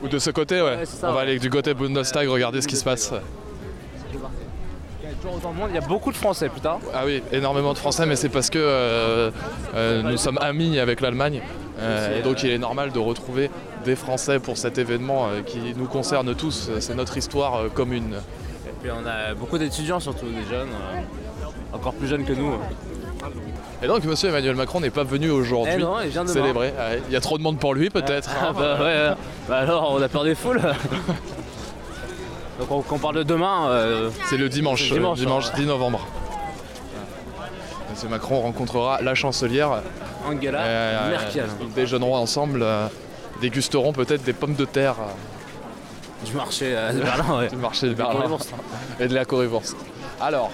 [0.03, 0.77] Ou de ce côté, ouais.
[1.03, 3.13] on va aller du côté Bundestag regarder ce qui se passe
[5.69, 6.77] il y a beaucoup de Français, putain.
[6.93, 9.31] Ah oui, énormément de Français, mais c'est parce que euh,
[9.75, 11.41] euh, nous sommes amis avec l'Allemagne.
[11.79, 13.49] Euh, et donc il est normal de retrouver
[13.85, 16.69] des Français pour cet événement qui nous concerne tous.
[16.79, 18.15] C'est notre histoire commune.
[18.67, 20.69] Et puis on a beaucoup d'étudiants, surtout des jeunes,
[21.71, 22.53] encore plus jeunes que nous.
[23.81, 26.73] Et donc monsieur Emmanuel Macron n'est pas venu aujourd'hui eh célébrer.
[26.77, 28.29] Ah il y a trop de monde pour lui peut-être.
[28.41, 29.09] Ah, bah, ouais,
[29.47, 30.61] bah alors on a peur des foules.
[32.59, 36.05] Donc on parle de demain, c'est le dimanche, dimanche, dimanche 10 novembre.
[38.03, 38.09] M.
[38.09, 39.81] Macron rencontrera la chancelière
[40.27, 41.45] Angela euh, Merkel.
[41.61, 42.65] Ils déjeuneront ensemble,
[43.41, 44.95] dégusteront peut-être des pommes de terre.
[46.25, 48.37] Du marché de Berlin, Du marché de Berlin.
[48.99, 49.77] Et de la Corée-Bourse.
[50.19, 50.51] Alors,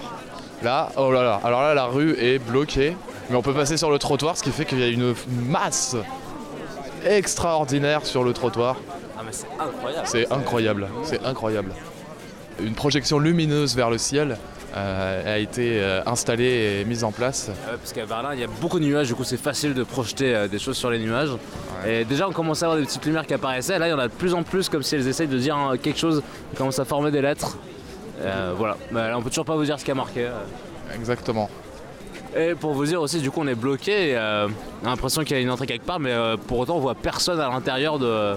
[0.62, 2.96] là, oh là là, alors là, la rue est bloquée,
[3.30, 5.14] mais on peut passer sur le trottoir, ce qui fait qu'il y a une
[5.48, 5.96] masse
[7.04, 8.76] extraordinaire sur le trottoir.
[9.18, 10.06] Ah mais c'est incroyable.
[10.06, 11.72] C'est incroyable, c'est incroyable.
[12.60, 14.38] Une projection lumineuse vers le ciel
[14.76, 17.50] euh, a été euh, installée et mise en place.
[17.66, 20.34] parce qu'à Berlin, il y a beaucoup de nuages, du coup c'est facile de projeter
[20.34, 21.30] euh, des choses sur les nuages.
[21.86, 23.98] Et déjà on commence à avoir des petites lumières qui apparaissaient, là il y en
[23.98, 26.22] a de plus en plus comme si elles essayent de dire hein, quelque chose,
[26.56, 27.56] commencent à former des lettres.
[28.56, 30.28] voilà, mais on peut toujours pas vous dire ce qui a marqué.
[30.94, 31.48] Exactement.
[32.34, 34.16] Et pour vous dire aussi, du coup, on est bloqué.
[34.16, 36.14] on a l'impression qu'il y a une entrée quelque part, mais
[36.46, 38.34] pour autant, on voit personne à l'intérieur de,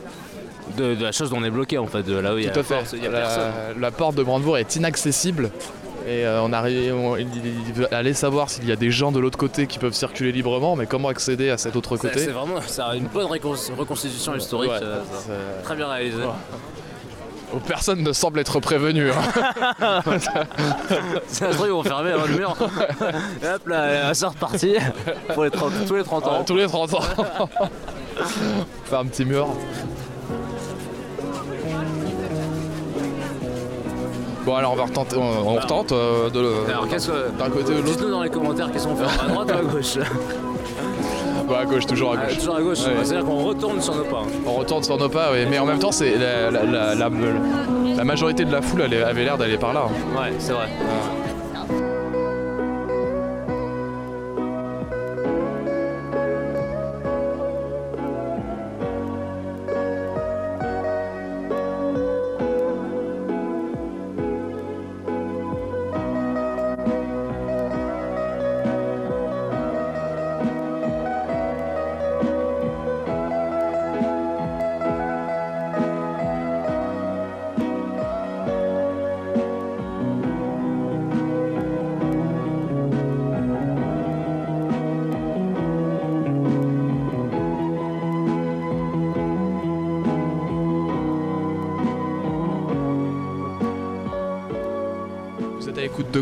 [0.78, 2.52] de, la chose dont on est bloqué, en fait, de là où il y a,
[2.52, 3.10] Tout à fait.
[3.10, 5.52] la, la, porte de Brandebourg est inaccessible.
[6.08, 9.38] Et euh, on arrive, il veut aller savoir s'il y a des gens de l'autre
[9.38, 12.20] côté qui peuvent circuler librement, mais comment accéder à cet autre côté?
[12.20, 12.60] C'est vraiment
[12.96, 15.04] une bonne reconstitution historique, euh,
[15.64, 15.88] très bien
[17.68, 19.10] personne ne semble être prévenu.
[19.12, 20.02] Hein.
[21.28, 22.56] c'est un truc, ils vont fermer hein, le mur.
[23.44, 24.76] Et hop là, c'est reparti.
[25.34, 26.44] Pour les tous les 30 ans.
[26.46, 27.02] tous les 30 ans.
[28.86, 29.48] Faire un petit mur.
[34.46, 36.54] Bon alors on va retenter, on, retente euh, de le.
[36.70, 37.30] Alors qu'est-ce que.
[37.38, 37.86] D'un côté ou de l'autre.
[37.86, 39.98] Dites-nous dans les commentaires qu'est-ce qu'on fait à droite ou à gauche
[41.50, 42.38] Bah à gauche, toujours à gauche.
[42.38, 44.22] toujours à gauche, c'est-à-dire qu'on retourne sur nos pas.
[44.46, 48.62] On retourne sur nos pas, oui, mais en même temps c'est la, majorité de la
[48.62, 49.86] foule avait l'air d'aller par là.
[49.88, 50.20] Hein.
[50.20, 50.70] Ouais, c'est vrai.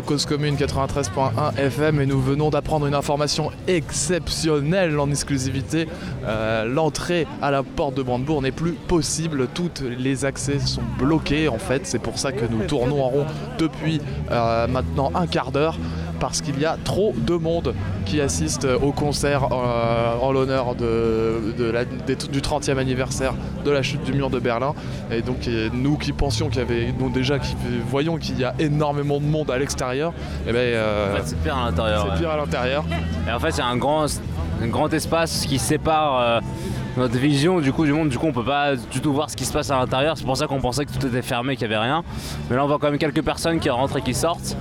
[0.00, 5.88] Cause Commune 93.1 FM et nous venons d'apprendre une information exceptionnelle en exclusivité.
[6.24, 11.48] Euh, l'entrée à la porte de Brandebourg n'est plus possible, tous les accès sont bloqués
[11.48, 13.26] en fait, c'est pour ça que nous tournons en rond
[13.58, 15.76] depuis euh, maintenant un quart d'heure
[16.20, 21.54] parce qu'il y a trop de monde qui assiste au concert euh, en l'honneur de,
[22.30, 24.74] du 30e anniversaire de la chute du mur de Berlin.
[25.10, 27.54] Et donc nous qui pensions qu'il y avait, nous déjà qui
[27.88, 30.12] voyons qu'il y a énormément de monde à l'extérieur,
[30.46, 32.06] et eh ben, euh, c'est pire à l'intérieur.
[32.10, 32.84] C'est pire à l'intérieur.
[33.28, 34.06] Et en fait il y a un grand,
[34.62, 36.40] un grand espace qui sépare euh,
[36.96, 38.08] notre vision du coup du monde.
[38.08, 40.16] Du coup on peut pas du tout voir ce qui se passe à l'intérieur.
[40.16, 42.02] C'est pour ça qu'on pensait que tout était fermé, qu'il n'y avait rien.
[42.48, 44.56] Mais là on voit quand même quelques personnes qui rentrent et qui sortent.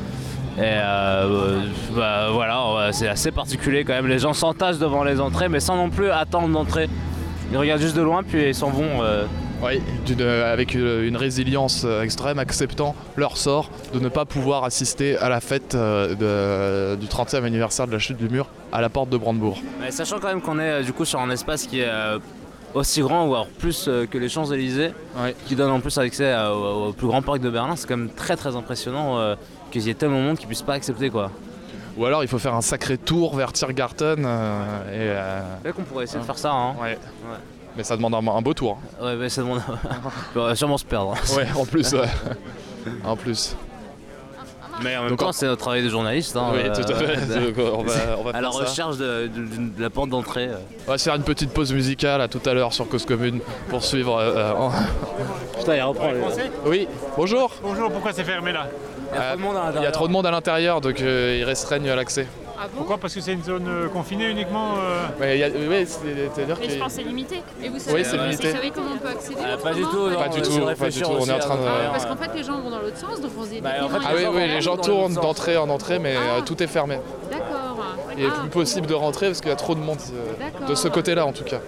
[0.57, 1.61] Et euh,
[1.95, 4.07] bah, voilà, c'est assez particulier quand même.
[4.07, 6.89] Les gens s'entassent devant les entrées, mais sans non plus attendre d'entrer.
[7.51, 9.03] Ils regardent juste de loin, puis ils s'en vont.
[9.03, 9.25] Euh.
[9.63, 9.81] Oui,
[10.45, 15.73] avec une résilience extrême, acceptant leur sort de ne pas pouvoir assister à la fête
[15.73, 19.59] euh, du 30e anniversaire de la chute du mur à la porte de Brandebourg.
[19.81, 21.89] Mais sachant quand même qu'on est du coup sur un espace qui est
[22.75, 24.91] aussi grand, voire plus que les Champs-Élysées,
[25.47, 28.35] qui donne en plus accès au, plus grand parc de Berlin, c'est quand même très
[28.35, 29.35] très impressionnant
[29.79, 31.31] qu'il y ait tellement de monde qu'ils puissent pas accepter quoi.
[31.97, 34.23] Ou alors il faut faire un sacré tour vers Tiergarten.
[34.25, 34.83] Euh,
[35.63, 35.71] et, euh...
[35.73, 36.51] qu'on pourrait essayer de faire ça.
[36.51, 36.75] Hein.
[36.81, 36.97] Ouais.
[37.75, 38.79] Mais ça demande un, beau tour.
[38.99, 39.03] Hein.
[39.03, 39.61] Ouais, mais ça demande.
[40.35, 41.15] on va sûrement se perdre.
[41.35, 41.95] Ouais, en plus,
[43.03, 43.55] en plus.
[44.83, 46.35] Mais en même temps, c'est notre travail de journaliste.
[46.35, 47.17] Hein, oui, tout à fait.
[47.37, 49.29] Euh, on va, on va à la recherche de,
[49.77, 50.47] la porte d'entrée.
[50.47, 50.57] Euh.
[50.87, 53.41] On va se faire une petite pause musicale à tout à l'heure sur Cause Commune
[53.69, 54.17] pour suivre.
[54.17, 54.53] Euh,
[55.57, 56.09] Putain, il reprend.
[56.65, 57.51] Oui, bonjour.
[57.61, 58.67] Bonjour, pourquoi c'est fermé là?
[59.75, 62.27] Il y a trop de monde à l'intérieur, donc ils restreignent l'accès.
[62.59, 65.07] Ah Pourquoi Parce que c'est une zone euh, confinée uniquement euh...
[65.19, 67.43] Oui, c'est-à-dire Mais je pense que c'est limité.
[67.63, 68.49] Et vous savez, oui, limité.
[68.49, 71.01] Vous savez comment on peut accéder ah, Pas du tout, pas du tout, pas du
[71.01, 71.09] tout.
[71.11, 71.61] On est en train de.
[71.67, 73.61] Ah, parce qu'en fait, les gens vont dans l'autre sens, donc on se dit.
[73.61, 76.61] Bah, en fait, ah oui, oui, les gens tournent d'entrée en entrée, mais euh, tout
[76.63, 76.99] est fermé.
[77.29, 77.85] D'accord.
[78.17, 80.73] Il est plus possible de rentrer parce qu'il y a trop de monde euh, de
[80.73, 81.59] ce côté-là en tout cas.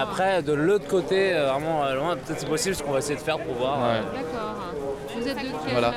[0.00, 3.38] Après, de l'autre côté, vraiment loin, peut-être c'est possible ce qu'on va essayer de faire
[3.38, 3.78] pour voir.
[4.14, 4.54] D'accord.
[5.16, 5.92] Vous êtes de quel voilà.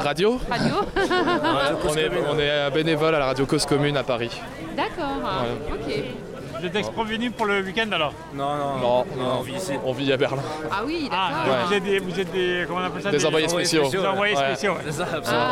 [0.00, 0.74] Radio Radio
[1.88, 4.30] on, est, bénévole à la radio Cause Commune à Paris.
[4.76, 5.18] D'accord,
[5.72, 5.94] ok.
[6.58, 9.72] Vous êtes ex-provenu pour le week-end alors Non, non, Non, non, on vit ici.
[9.84, 10.42] On vit à Berlin.
[10.70, 11.66] Ah oui, Ah, d'accord.
[11.66, 13.88] vous êtes des, vous êtes des, comment on appelle ça Des envoyés spéciaux.
[13.88, 14.44] Des envoyés Ouais.
[14.44, 14.72] spéciaux.
[14.72, 14.80] ouais.
[14.84, 15.44] C'est ça, absolument.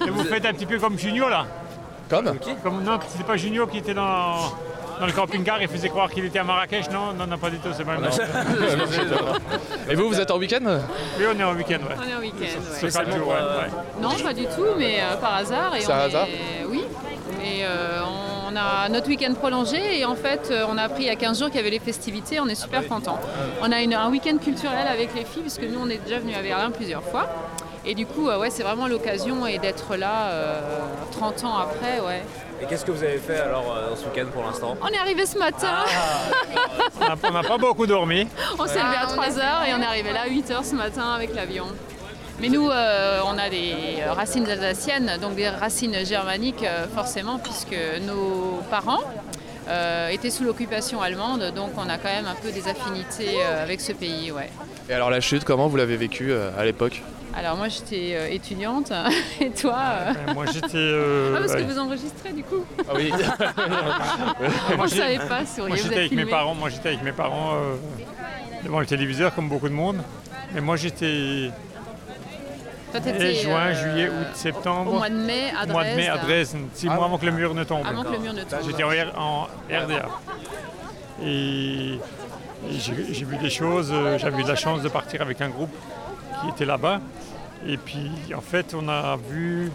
[0.00, 1.46] Ah, Et vous faites un petit peu comme Junio là
[2.10, 2.32] Comme
[2.62, 4.36] Comme non, c'était pas Junio qui était dans,
[5.00, 7.58] dans le camping-car et faisait croire qu'il était à Marrakech, non Non, non, pas du
[7.58, 8.10] tout, c'est pas le même.
[9.90, 10.60] Et vous, vous êtes en week-end?
[11.18, 11.96] Oui, on est en week-end, ouais.
[11.98, 12.42] on est en week-end.
[12.82, 13.16] ouais.
[13.16, 14.00] Jours, ouais, ouais.
[14.00, 15.72] Non, pas du tout, mais euh, par hasard.
[15.78, 16.26] C'est on un est- hasard?
[16.68, 16.82] Oui.
[17.44, 18.00] Et euh,
[18.48, 21.16] on a notre week-end prolongé et en fait, euh, on a appris il y a
[21.16, 22.40] 15 jours qu'il y avait les festivités.
[22.40, 23.20] On est super contents.
[23.62, 26.36] On a une- un week-end culturel avec les filles, puisque nous, on est déjà venus
[26.36, 27.26] à Berlin plusieurs fois.
[27.84, 30.60] Et du coup, euh, ouais, c'est vraiment l'occasion et d'être là euh,
[31.12, 32.22] 30 ans après, ouais.
[32.60, 34.96] Et qu'est-ce que vous avez fait alors euh, dans ce week-end pour l'instant On est
[34.98, 35.84] arrivé ce matin,
[37.00, 38.26] On a- On n'a pas beaucoup dormi.
[38.58, 41.34] on s'est levé à 3h et on est arrivé là à 8h ce matin avec
[41.34, 41.66] l'avion.
[42.40, 43.74] Mais nous, euh, on a des
[44.14, 47.76] racines alsaciennes, donc des racines germaniques euh, forcément, puisque
[48.06, 49.00] nos parents
[49.68, 53.62] euh, étaient sous l'occupation allemande, donc on a quand même un peu des affinités euh,
[53.62, 54.30] avec ce pays.
[54.32, 54.50] Ouais.
[54.90, 57.02] Et alors la chute, comment vous l'avez vécue euh, à l'époque?
[57.38, 58.90] Alors moi j'étais euh, étudiante,
[59.40, 60.68] et toi euh, Euh, Moi j'étais.
[60.76, 61.64] euh, Ah parce que ouais.
[61.64, 63.12] vous enregistrez du coup Ah oui.
[64.78, 67.12] On ne savait pas, souriez, Moi vous j'étais avec mes parents, moi j'étais avec mes
[67.12, 67.74] parents euh,
[68.64, 69.98] devant le téléviseur comme beaucoup de monde.
[70.54, 71.50] Mais moi j'étais
[72.92, 74.92] Toi mai, t'étais juin, euh, juillet, août, septembre.
[74.94, 76.26] au mois de mai à Au mois de mai à Dresde.
[76.26, 77.86] Dresden, six Ah mois avant que le mur ne tombe.
[77.86, 78.60] Avant que le mur ne tombe.
[78.66, 80.08] J'étais en, RDA.
[81.22, 85.50] Et, et j'ai vu des choses, j'avais eu de la chance de partir avec un
[85.50, 85.74] groupe
[86.42, 87.00] qui était là-bas.
[87.66, 89.70] Et puis en fait on a vu,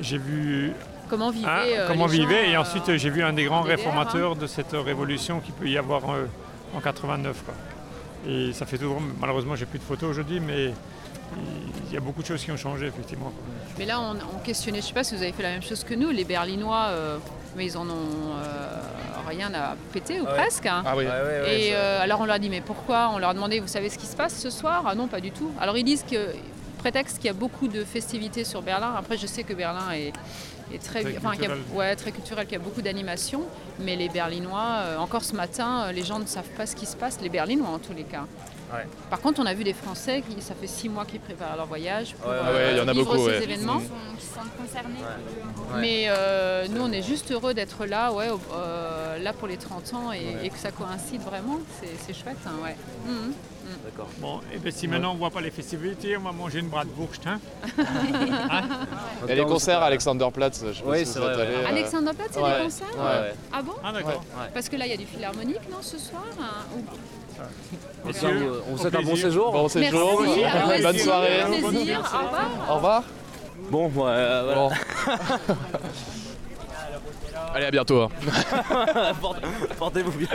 [0.00, 0.72] j'ai vu
[1.08, 3.44] Comment vivaient un- euh, comment les gens, vivait et euh, ensuite j'ai vu un des
[3.44, 6.26] grands DDR, réformateurs de cette révolution qu'il peut y avoir euh,
[6.74, 7.42] en 89.
[7.44, 7.54] quoi.
[8.28, 10.72] Et ça fait toujours, malheureusement j'ai plus de photos aujourd'hui, mais
[11.88, 13.32] il y a beaucoup de choses qui ont changé effectivement.
[13.78, 15.62] Mais là, on, on questionnait, je ne sais pas si vous avez fait la même
[15.62, 17.18] chose que nous, les Berlinois, euh,
[17.56, 18.80] mais ils en ont euh,
[19.28, 20.34] rien à péter ou Ouais.
[20.36, 20.66] presque.
[20.66, 20.82] hein.
[20.86, 21.04] Ah oui.
[21.04, 23.10] Ouais, ouais, ouais, Et euh, alors on leur a dit, mais pourquoi?
[23.12, 24.84] On leur a demandé, vous savez ce qui se passe ce soir?
[24.86, 25.50] Ah non, pas du tout.
[25.60, 26.16] Alors ils disent que,
[26.86, 28.94] prétexte qu'il y a beaucoup de festivités sur Berlin.
[28.96, 30.12] Après, je sais que Berlin est,
[30.72, 31.76] est très, Très enfin, qu'il y a- culturel.
[31.76, 33.42] ouais, très culturel, qu'il y a beaucoup d'animations.
[33.80, 36.86] Mais les Berlinois, euh, encore ce matin, euh, les gens ne savent pas ce qui
[36.86, 38.24] se passe, les Berlinois en tous les cas.
[38.72, 38.86] Ouais.
[39.10, 41.66] Par contre, on a vu des Français qui, ça fait six mois qu'ils préparent leur
[41.66, 43.42] voyage pour Ouais, ouais, il y en a vivre beaucoup, ces ouais.
[43.42, 43.80] événements.
[43.80, 45.00] qui sont concernés.
[45.74, 45.80] Ouais.
[45.80, 49.92] Mais euh, nous, on est juste heureux d'être là, ouais, euh, là pour les 30
[49.94, 51.58] ans et, et que ça coïncide vraiment.
[52.06, 52.76] C'est chouette, hein, ouais.
[53.06, 53.32] Mhm.
[53.84, 54.08] D'accord.
[54.18, 56.68] Bon, et bien si maintenant on ne voit pas les festivités, on va manger une
[56.68, 57.26] bratwurst.
[57.26, 57.40] Hein
[59.22, 61.32] Il y a les concerts à Alexanderplatz, je sais pas Oui, si c'est vous êtes
[61.34, 62.56] vrai, allés, euh, Alexanderplatz, il y a ouais.
[62.58, 63.34] des concerts Ouais, ouais.
[63.52, 64.24] Ah bon Ah d'accord.
[64.54, 66.82] Parce que là, il y a du philharmonique, non, ce soir hein, ou-
[68.04, 68.12] on, Au
[68.78, 69.26] souhaite un bon plaisir.
[69.28, 69.52] séjour.
[69.52, 71.42] Bon séjour, bonne soirée.
[71.44, 72.50] au plaisir, au revoir.
[72.70, 73.02] Au revoir.
[73.70, 74.68] Bon, ouais, euh, voilà.
[75.48, 75.54] Bon.
[77.56, 78.02] Allez, à bientôt.
[78.02, 78.08] hein.
[79.22, 79.40] Porte-
[79.78, 80.28] Portez-vous bien.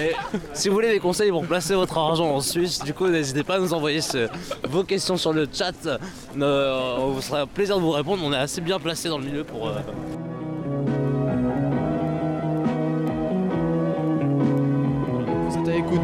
[0.00, 0.14] Et
[0.54, 3.56] si vous voulez des conseils pour placer votre argent en Suisse, du coup, n'hésitez pas
[3.56, 4.00] à nous envoyer
[4.70, 5.74] vos questions sur le chat.
[6.40, 8.22] Euh, on vous sera un plaisir de vous répondre.
[8.24, 9.68] On est assez bien placé dans le milieu pour.
[9.68, 9.72] euh,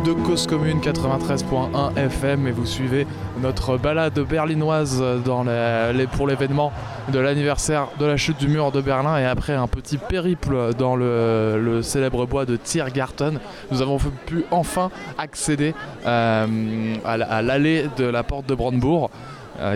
[0.05, 3.07] de Cause Commune 93.1 FM et vous suivez
[3.43, 5.45] notre balade berlinoise dans
[6.13, 6.73] pour l'événement
[7.13, 10.97] de l'anniversaire de la chute du mur de Berlin et après un petit périple dans
[10.97, 13.39] le, célèbre bois de Tiergarten,
[13.71, 15.75] nous avons pu enfin accéder
[16.07, 16.47] euh,
[17.05, 19.11] à la- à l'allée de la porte de Brandebourg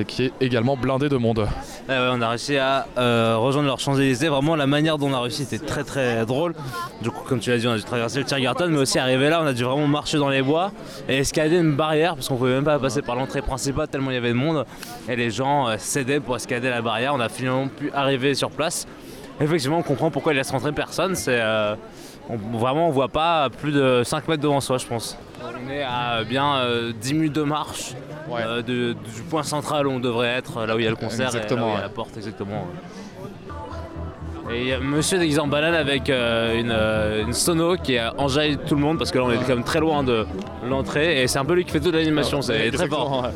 [0.06, 1.46] qui est également blindée de monde.
[1.88, 4.28] Ouais, on a réussi à euh, rejoindre leurs Champs-Élysées.
[4.28, 6.54] Vraiment, la manière dont on a réussi était très très drôle.
[7.02, 9.28] Du coup, comme tu l'as dit, on a dû traverser le Tiergarten, mais aussi arriver
[9.28, 10.72] là, on a dû vraiment marcher dans les bois
[11.08, 14.14] et escalader une barrière parce qu'on pouvait même pas passer par l'entrée principale tellement il
[14.14, 14.64] y avait de monde.
[15.08, 17.14] Et les gens euh, cédaient pour escalader la barrière.
[17.14, 18.86] On a finalement pu arriver sur place.
[19.40, 21.14] Effectivement, on comprend pourquoi ils laissent rentrer personne.
[21.16, 21.74] C'est euh,
[22.28, 25.18] on- vraiment, on voit pas plus de 5 mètres devant soi, je pense.
[25.42, 27.94] On est à bien euh, 10 minutes de marche
[28.28, 28.40] Ouais.
[28.46, 30.96] euh, de- du point central où on devrait être, là où il y a le
[30.96, 32.66] concert, Exactement, et là où il y a la porte, exactement.
[34.50, 37.96] Et il y a monsieur déguisé en banane avec euh, une, euh, une sono qui
[38.18, 40.26] enjaille tout le monde parce que là on est quand même très loin de
[40.68, 43.22] l'entrée et c'est un peu lui qui fait toute l'animation, c'est très fort.
[43.22, 43.30] Ouais.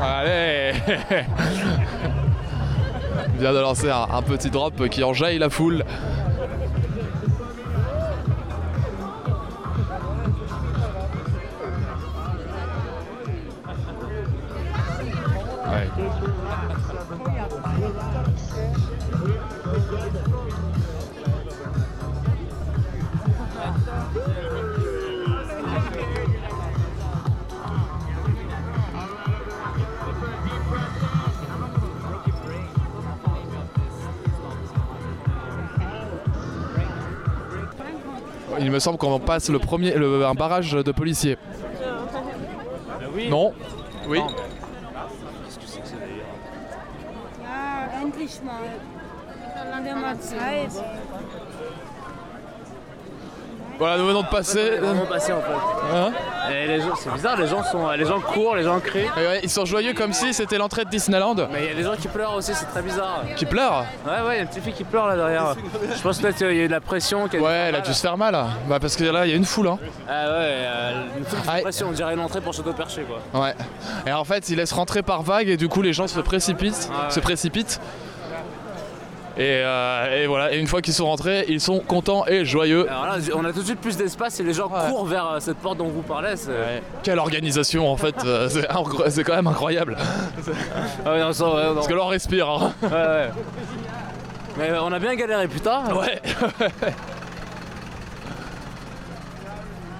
[0.00, 0.72] Allez
[3.36, 5.84] vient de lancer un, un petit drop qui enjaille la foule.
[38.76, 41.38] Me semble qu'on passe le premier, un barrage de policiers.
[43.14, 43.28] oui.
[43.28, 43.52] Non
[44.06, 44.20] Oui.
[53.78, 54.78] Voilà, nous venons de passer.
[54.80, 55.94] Nous venons de passer en fait.
[55.94, 56.12] Hein
[57.02, 59.08] c'est bizarre, les gens, sont, les gens courent, les gens crient.
[59.42, 61.34] ils sont joyeux comme si c'était l'entrée de Disneyland.
[61.52, 63.22] Mais il y a des gens qui pleurent aussi, c'est très bizarre.
[63.36, 65.54] Qui pleurent Ouais, ouais, il y a une petite fille qui pleure là derrière.
[65.94, 67.24] Je pense peut-être qu'il y a eu de la pression.
[67.24, 68.36] ouais, elle a dû se faire mal.
[68.68, 69.68] Bah, parce que là, il y a une foule.
[69.68, 69.78] Hein.
[70.08, 73.40] Ah ouais, euh, une foule de pression, on dirait une entrée pour Château Perché quoi.
[73.40, 73.54] Ouais.
[74.06, 76.88] Et en fait, ils laissent rentrer par vague et du coup, les gens se précipitent.
[77.10, 77.80] Se précipitent.
[79.38, 82.88] Euh, et, voilà, et une fois qu'ils sont rentrés, ils sont contents et joyeux.
[82.88, 85.40] Alors là, on a tout de suite plus d'espace et les gens courent vers euh,
[85.40, 86.34] cette porte dont vous parlez.
[87.02, 88.48] Quelle organisation en fait, euh,
[89.08, 89.96] c'est quand même incroyable.
[91.04, 91.10] Ah
[91.74, 92.48] Parce que là on respire.
[92.48, 92.72] Hein.
[94.58, 95.82] Mais on a bien galéré putain.
[95.94, 96.20] Ouais.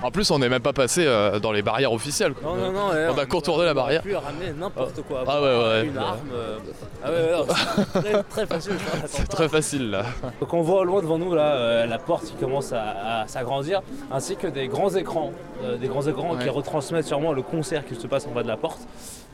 [0.06, 2.32] En plus, on n'est même pas passé euh, dans les barrières officielles.
[2.40, 2.90] Non, non, non.
[3.12, 4.02] on, a contourné la barrière.
[4.04, 5.24] On a pu ramener n'importe quoi.
[5.26, 5.86] Ah ouais, ouais.
[5.86, 6.18] Une arme.
[6.32, 6.58] Euh,
[7.02, 8.74] ah ouais, ouais, très, facile.
[9.08, 10.04] C'est très facile là.
[10.40, 13.82] Donc on voit au loin devant nous là euh, la porte qui commence à, s'agrandir,
[14.12, 15.32] ainsi que des grands écrans,
[15.80, 18.56] des grands écrans qui retransmettent sûrement le concert qui se passe en bas de la
[18.56, 18.82] porte.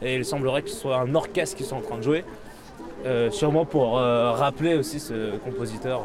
[0.00, 2.24] Et il semblerait que ce soit un orchestre qui soit en train de jouer,
[3.30, 6.00] sûrement pour rappeler aussi ce compositeur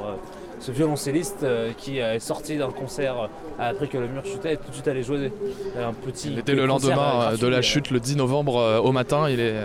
[0.68, 4.56] ce violoncelliste euh, qui est sorti d'un concert euh, a appris que le mur chutait
[4.56, 5.32] et tout de suite allé jouer
[5.80, 6.34] un petit.
[6.36, 9.30] C'était le lendemain euh, de la chute, le 10 novembre au matin.
[9.30, 9.56] Il est,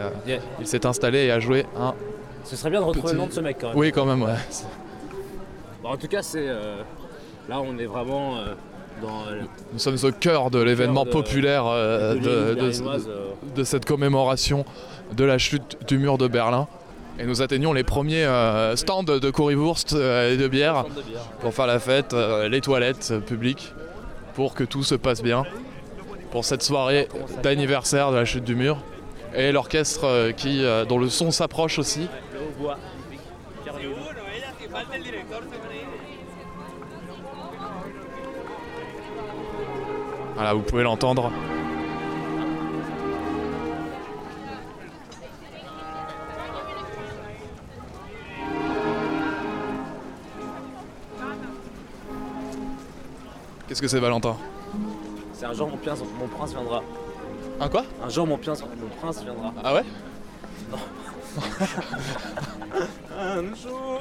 [0.61, 1.94] il s'est installé et a joué un.
[2.44, 3.78] Ce serait bien de retrouver le nom de ce mec quand même.
[3.78, 4.34] Oui, quand même, ouais.
[5.82, 6.46] en tout cas, c'est
[7.48, 8.36] là on est vraiment.
[9.00, 9.24] Dans,
[9.72, 12.55] Nous sommes au cœur de l'événement populaire de,
[13.57, 14.64] de, cette commémoration
[15.16, 16.68] de la chute du mur de Berlin.
[17.23, 20.85] Et nous atteignons les premiers euh, stands de currywurst euh, et de bière
[21.39, 23.73] pour faire la fête, euh, les toilettes publiques,
[24.35, 25.45] pour que tout se passe bien
[26.33, 27.07] pour cette soirée
[27.45, 28.79] d'anniversaire de la chute du mur.
[29.37, 32.09] Et l'orchestre qui, dont le son s'approche aussi.
[40.35, 41.31] Voilà, vous pouvez l'entendre.
[53.73, 54.37] Qu'est-ce que c'est Valentin
[55.33, 56.83] C'est un jour mon, prince, mon prince viendra.
[57.59, 59.55] Un quoi Un jour mon, prince, mon prince viendra.
[59.64, 59.85] Ah ouais
[60.70, 60.77] Non.
[63.18, 63.99] un jour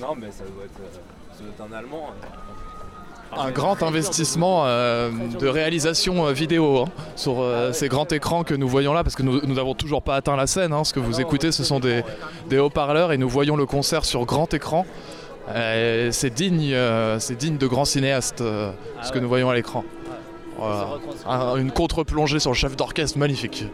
[0.00, 1.00] Non mais ça doit être, euh,
[1.32, 2.10] ça doit être un allemand.
[2.12, 3.36] Hein.
[3.36, 8.68] Un grand investissement euh, de réalisation euh, vidéo hein, sur ces grands écrans que nous
[8.68, 10.72] voyons là, parce que nous n'avons toujours pas atteint la scène.
[10.72, 10.84] Hein.
[10.84, 12.04] ce que vous ah écoutez, ce sont des,
[12.48, 14.86] des haut-parleurs et nous voyons le concert sur grand écran.
[15.48, 18.70] Euh, c'est digne, euh, c'est digne de grands cinéastes, euh,
[19.02, 19.84] ce que nous voyons à l'écran.
[21.56, 23.64] une contre-plongée sur le chef d'orchestre magnifique.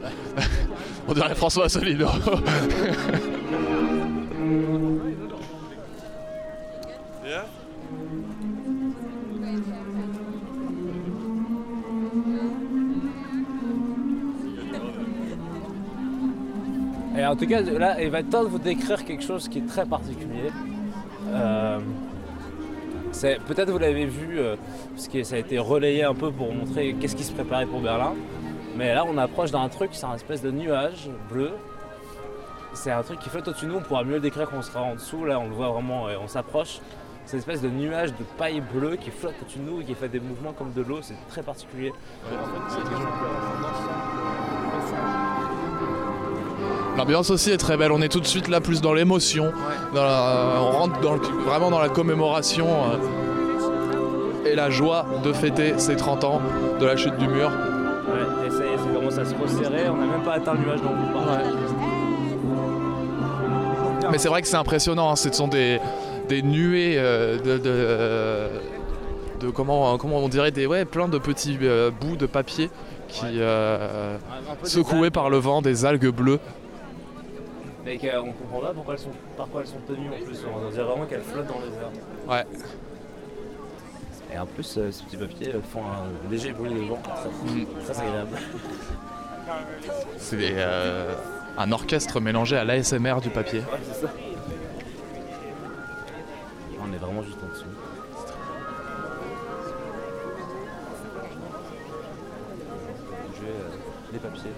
[1.09, 2.09] On dirait François Asselineau.
[17.19, 19.59] Et en tout cas, là, il va être temps de vous décrire quelque chose qui
[19.59, 20.53] est très particulier.
[21.29, 21.79] Euh,
[23.47, 24.57] peut-être vous l'avez vu, euh,
[24.95, 27.81] parce que ça a été relayé un peu pour montrer qu'est-ce qui se préparait pour
[27.81, 28.15] Berlin.
[28.77, 31.51] Mais là, on approche d'un truc, c'est un espèce de nuage bleu.
[32.75, 34.63] C'est un truc qui flotte au-dessus de nous, on pourra mieux le décrire quand on
[34.63, 35.25] sera en dessous.
[35.25, 36.81] Là, on le voit vraiment, et on s'approche.
[37.25, 39.95] C'est une espèce de nuage de paille bleue qui flotte au-dessus de nous et qui
[39.95, 41.01] fait des mouvements comme de l'eau.
[41.03, 41.93] C'est très particulier.
[46.99, 49.53] L'ambiance aussi est très belle, on est tout de suite là plus dans l'émotion,
[49.95, 50.99] on rentre
[51.47, 56.43] vraiment dans la commémoration euh, et la joie de fêter ces 30 ans
[56.81, 57.51] de la chute du mur.
[57.51, 60.89] Ouais, et ça, commence à se resserrer, on n'a même pas atteint le nuage dont
[60.89, 61.45] vous parlez.
[64.11, 65.79] Mais c'est vrai que c'est impressionnant, hein, ce sont des,
[66.43, 68.49] nuées euh, euh,
[69.39, 71.57] de, comment, comment on dirait des ouais, plein de petits
[72.01, 72.71] bouts de papier
[73.07, 73.39] qui
[74.65, 76.41] secoués par le vent, des algues bleues.
[77.89, 80.45] Mais on comprend pas pourquoi elles sont, par quoi elles sont tenues en plus.
[80.45, 81.91] On dirait vraiment qu'elles flottent dans les airs.
[82.29, 82.47] Ouais.
[84.31, 87.01] Et en plus, euh, ces petits papiers font un léger bruit de vent.
[87.03, 88.37] Très, très agréable.
[90.19, 91.15] C'est euh,
[91.57, 93.61] un orchestre mélangé à l'ASMR du papier.
[93.61, 94.13] Ouais, c'est ça.
[96.79, 97.65] On est vraiment juste en dessous.
[103.45, 103.69] Euh,
[104.13, 104.51] les papiers.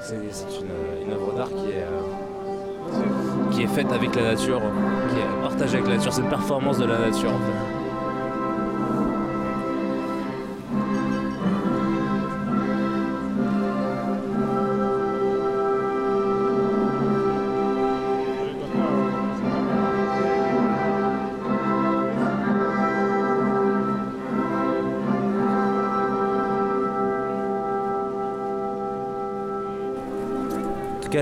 [0.00, 4.60] C'est une, œuvre d'art qui est, euh, qui est faite avec la nature,
[5.10, 6.12] qui est partagée avec la nature.
[6.12, 7.75] C'est une performance de la nature en fait.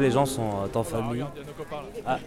[0.00, 1.24] Les gens sont en famille.
[2.06, 2.18] Ah.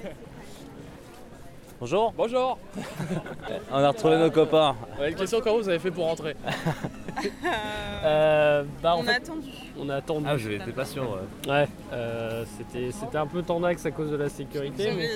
[1.80, 2.11] Bonjour.
[2.18, 2.57] Bonjour.
[3.72, 4.76] On a retrouvé nos copains.
[5.07, 6.36] une question comment vous avez fait pour rentrer
[8.03, 9.49] euh, bah, On a attendu.
[9.80, 10.26] On a attendu.
[10.28, 11.20] Ah, je n'étais pas sûr.
[11.47, 14.91] Ouais, euh, c'était, c'était un peu tendax à cause de la sécurité.
[14.95, 15.09] Mais...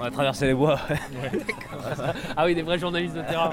[0.00, 0.80] On a traversé les bois.
[2.36, 3.50] ah oui, des vrais journalistes de terrain.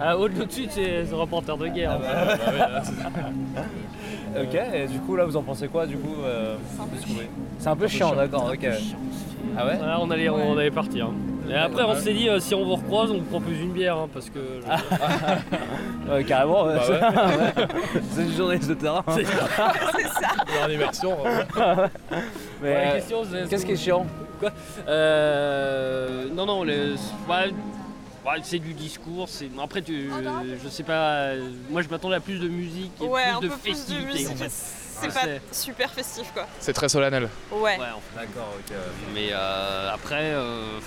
[0.00, 1.98] Ah, au-dessus, c'est ce reporter de guerre.
[2.02, 2.82] Ah bah,
[3.54, 3.62] bah,
[4.42, 6.56] ok, et du coup, là, vous en pensez quoi du coup euh,
[7.58, 8.66] C'est un peu chiant, d'accord, ok.
[9.56, 11.06] Ah ouais on, allait, on allait partir.
[11.06, 11.29] Hein.
[11.50, 13.96] Et après, on s'est dit, euh, si on vous recroise, on vous propose une bière,
[13.96, 14.38] hein, parce que.
[16.12, 16.76] ouais, carrément, ouais.
[18.12, 19.04] c'est une journaliste de terrain.
[19.08, 19.48] C'est ça.
[20.64, 21.16] En immersion.
[22.62, 23.02] Mais
[23.48, 24.06] qu'est-ce qui est chiant
[24.38, 24.52] Quoi
[24.88, 26.94] euh, Non, non, les...
[28.42, 29.28] c'est du discours.
[29.28, 30.08] C'est après, tu,
[30.62, 31.32] je sais pas.
[31.68, 34.28] Moi, je m'attendais à plus de musique et plus de festivité.
[34.28, 34.52] En fait.
[35.00, 36.46] C'est pas super festif, quoi.
[36.58, 37.28] C'est très solennel.
[37.52, 37.78] Ouais.
[38.14, 38.76] D'accord, ok.
[39.14, 40.32] Mais euh, après.
[40.34, 40.78] Euh,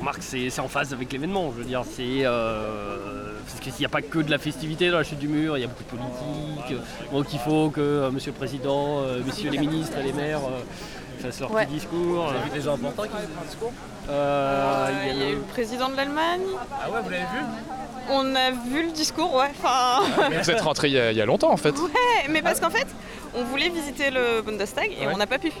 [0.00, 1.52] remarque, c'est en phase avec l'événement.
[1.52, 2.24] Je veux dire, c'est.
[2.24, 5.56] Euh, parce qu'il n'y a pas que de la festivité dans la chute du mur,
[5.56, 6.80] il y a beaucoup de politique.
[7.12, 10.40] Donc il faut que Monsieur le Président, Messieurs les ministres et les maires
[11.18, 12.26] fassent leur petit discours.
[12.26, 13.72] Vous avez vu des gens importants qui faisaient des discours
[14.08, 16.42] Il y, a eu le président de l'Allemagne.
[16.72, 17.44] Ah ouais, vous l'avez vu
[18.12, 19.50] on a vu le discours, ouais.
[19.62, 20.02] Enfin...
[20.42, 21.70] Vous êtes rentré il y, a, longtemps en fait.
[21.78, 22.86] Ouais, mais parce qu'en fait,
[23.34, 25.52] on voulait visiter le Bundestag et on n'a pas pu.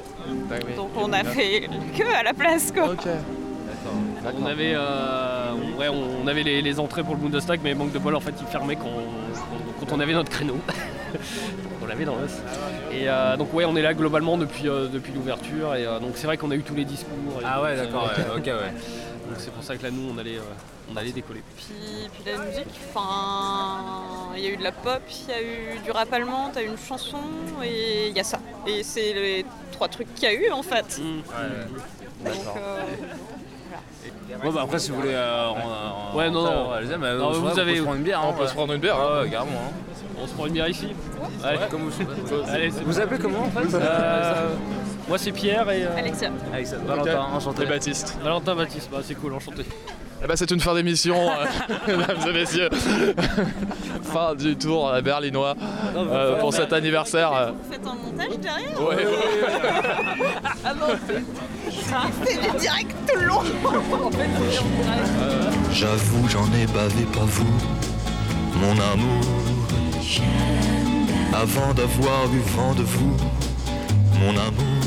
[0.76, 2.94] Donc on a fait que à la place quoi.
[4.24, 8.14] On avait, euh, ouais, on avait les, entrées pour le Bundestag, mais manque de bol,
[8.14, 8.90] en fait, ils fermaient quand,
[9.80, 10.58] quand, on avait notre créneau.
[11.82, 12.30] on l'avait dans l'os.
[12.92, 15.74] Et euh, donc, ouais, on est là globalement depuis, euh, depuis l'ouverture.
[15.74, 17.40] Et donc, c'est vrai qu'on a eu tous les discours.
[17.44, 18.52] Ah ouais, d'accord, ok, ouais.
[19.30, 20.40] Donc, c'est pour ça que là, nous, on allait,
[20.92, 21.40] on allait décoller.
[21.56, 25.40] Puis, puis la musique, enfin, il y a eu de la pop, il y a
[25.40, 27.18] eu du rap allemand, t'as eu une chanson,
[27.62, 28.40] et il y a ça.
[28.66, 30.98] Et c'est les trois trucs qu'il y a eu, en fait.
[31.00, 31.18] Mmh.
[32.24, 32.56] Ouais, donc,
[34.42, 35.50] Bon bah après si vous voulez euh,
[36.14, 38.96] ouais non non, non vous avez prendre une bière on peut se prendre une bière
[38.96, 39.22] hein.
[39.22, 39.94] ouais, carrément hein.
[40.22, 40.88] on se prend une bière ici.
[41.42, 41.58] Allez.
[41.70, 41.92] comme vous
[42.48, 44.54] Allez, vous appelez comment en fait euh,
[45.08, 45.96] moi c'est Pierre et euh...
[45.96, 46.30] Alexia.
[46.52, 47.62] Alexia Valentin enchanté.
[47.62, 48.18] Et Baptiste.
[48.22, 49.64] Valentin Baptiste bah c'est cool enchanté
[50.22, 51.46] eh bah, c'est une fin d'émission, euh,
[51.96, 52.68] mesdames et messieurs.
[54.02, 55.54] fin du tour berlinois
[55.96, 57.52] euh, pour cet anniversaire.
[57.54, 60.28] Vous faites un montage derrière Ouais, ouais, ouais.
[60.64, 60.86] ah non,
[62.24, 63.42] c'est direct tout le long.
[65.72, 67.58] J'avoue, j'en ai bavé, pas vous,
[68.56, 69.24] mon amour.
[71.32, 73.16] Avant d'avoir eu vent de vous,
[74.20, 74.80] mon amour.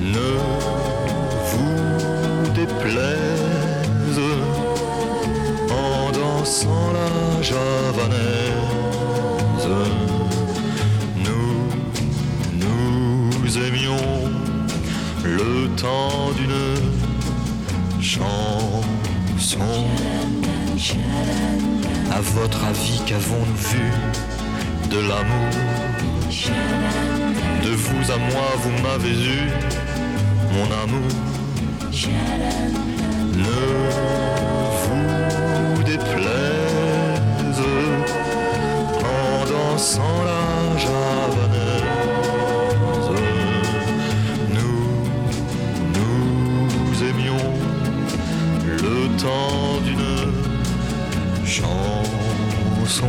[0.00, 0.99] Ne
[2.70, 4.20] déplaise
[5.70, 8.58] en dansant la javanaise.
[11.24, 11.54] Nous,
[12.54, 14.30] nous aimions
[15.24, 18.82] le temps d'une chanson.
[22.12, 23.92] À votre avis, qu'avons-nous vu
[24.90, 25.50] de l'amour?
[27.62, 29.42] De vous à moi, vous m'avez eu,
[30.52, 31.39] mon amour.
[32.06, 32.14] Ne
[34.80, 37.60] vous déplaise
[39.04, 41.90] en dansant la javanaise.
[44.54, 44.82] Nous,
[45.94, 47.52] nous aimions
[48.66, 50.22] le temps d'une
[51.44, 53.08] chanson.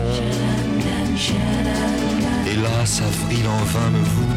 [2.45, 4.35] Hélas, avril en vain me vous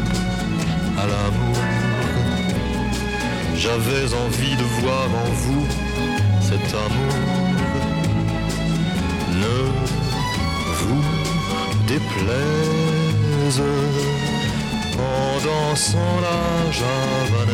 [0.97, 1.64] à l'amour.
[3.65, 5.65] J'avais envie de voir en vous
[6.39, 7.15] cet amour.
[9.43, 9.57] Ne
[10.79, 11.03] vous
[11.87, 13.61] déplaise
[14.99, 16.41] en dansant la
[16.79, 17.47] javanaise.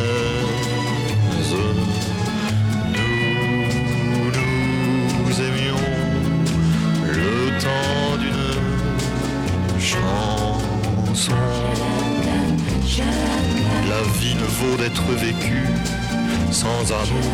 [2.92, 4.30] Nous,
[5.18, 5.86] nous aimions
[7.06, 11.42] le temps d'une chanson.
[13.88, 15.72] La vie ne vaut d'être vécue
[16.52, 17.30] sans amour.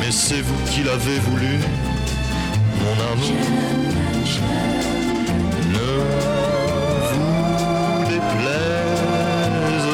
[0.00, 1.58] Mais c'est vous qui l'avez voulu,
[2.80, 3.46] mon amour.
[5.76, 5.90] Ne
[7.10, 9.88] vous déplaise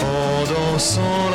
[0.00, 1.31] en dansant.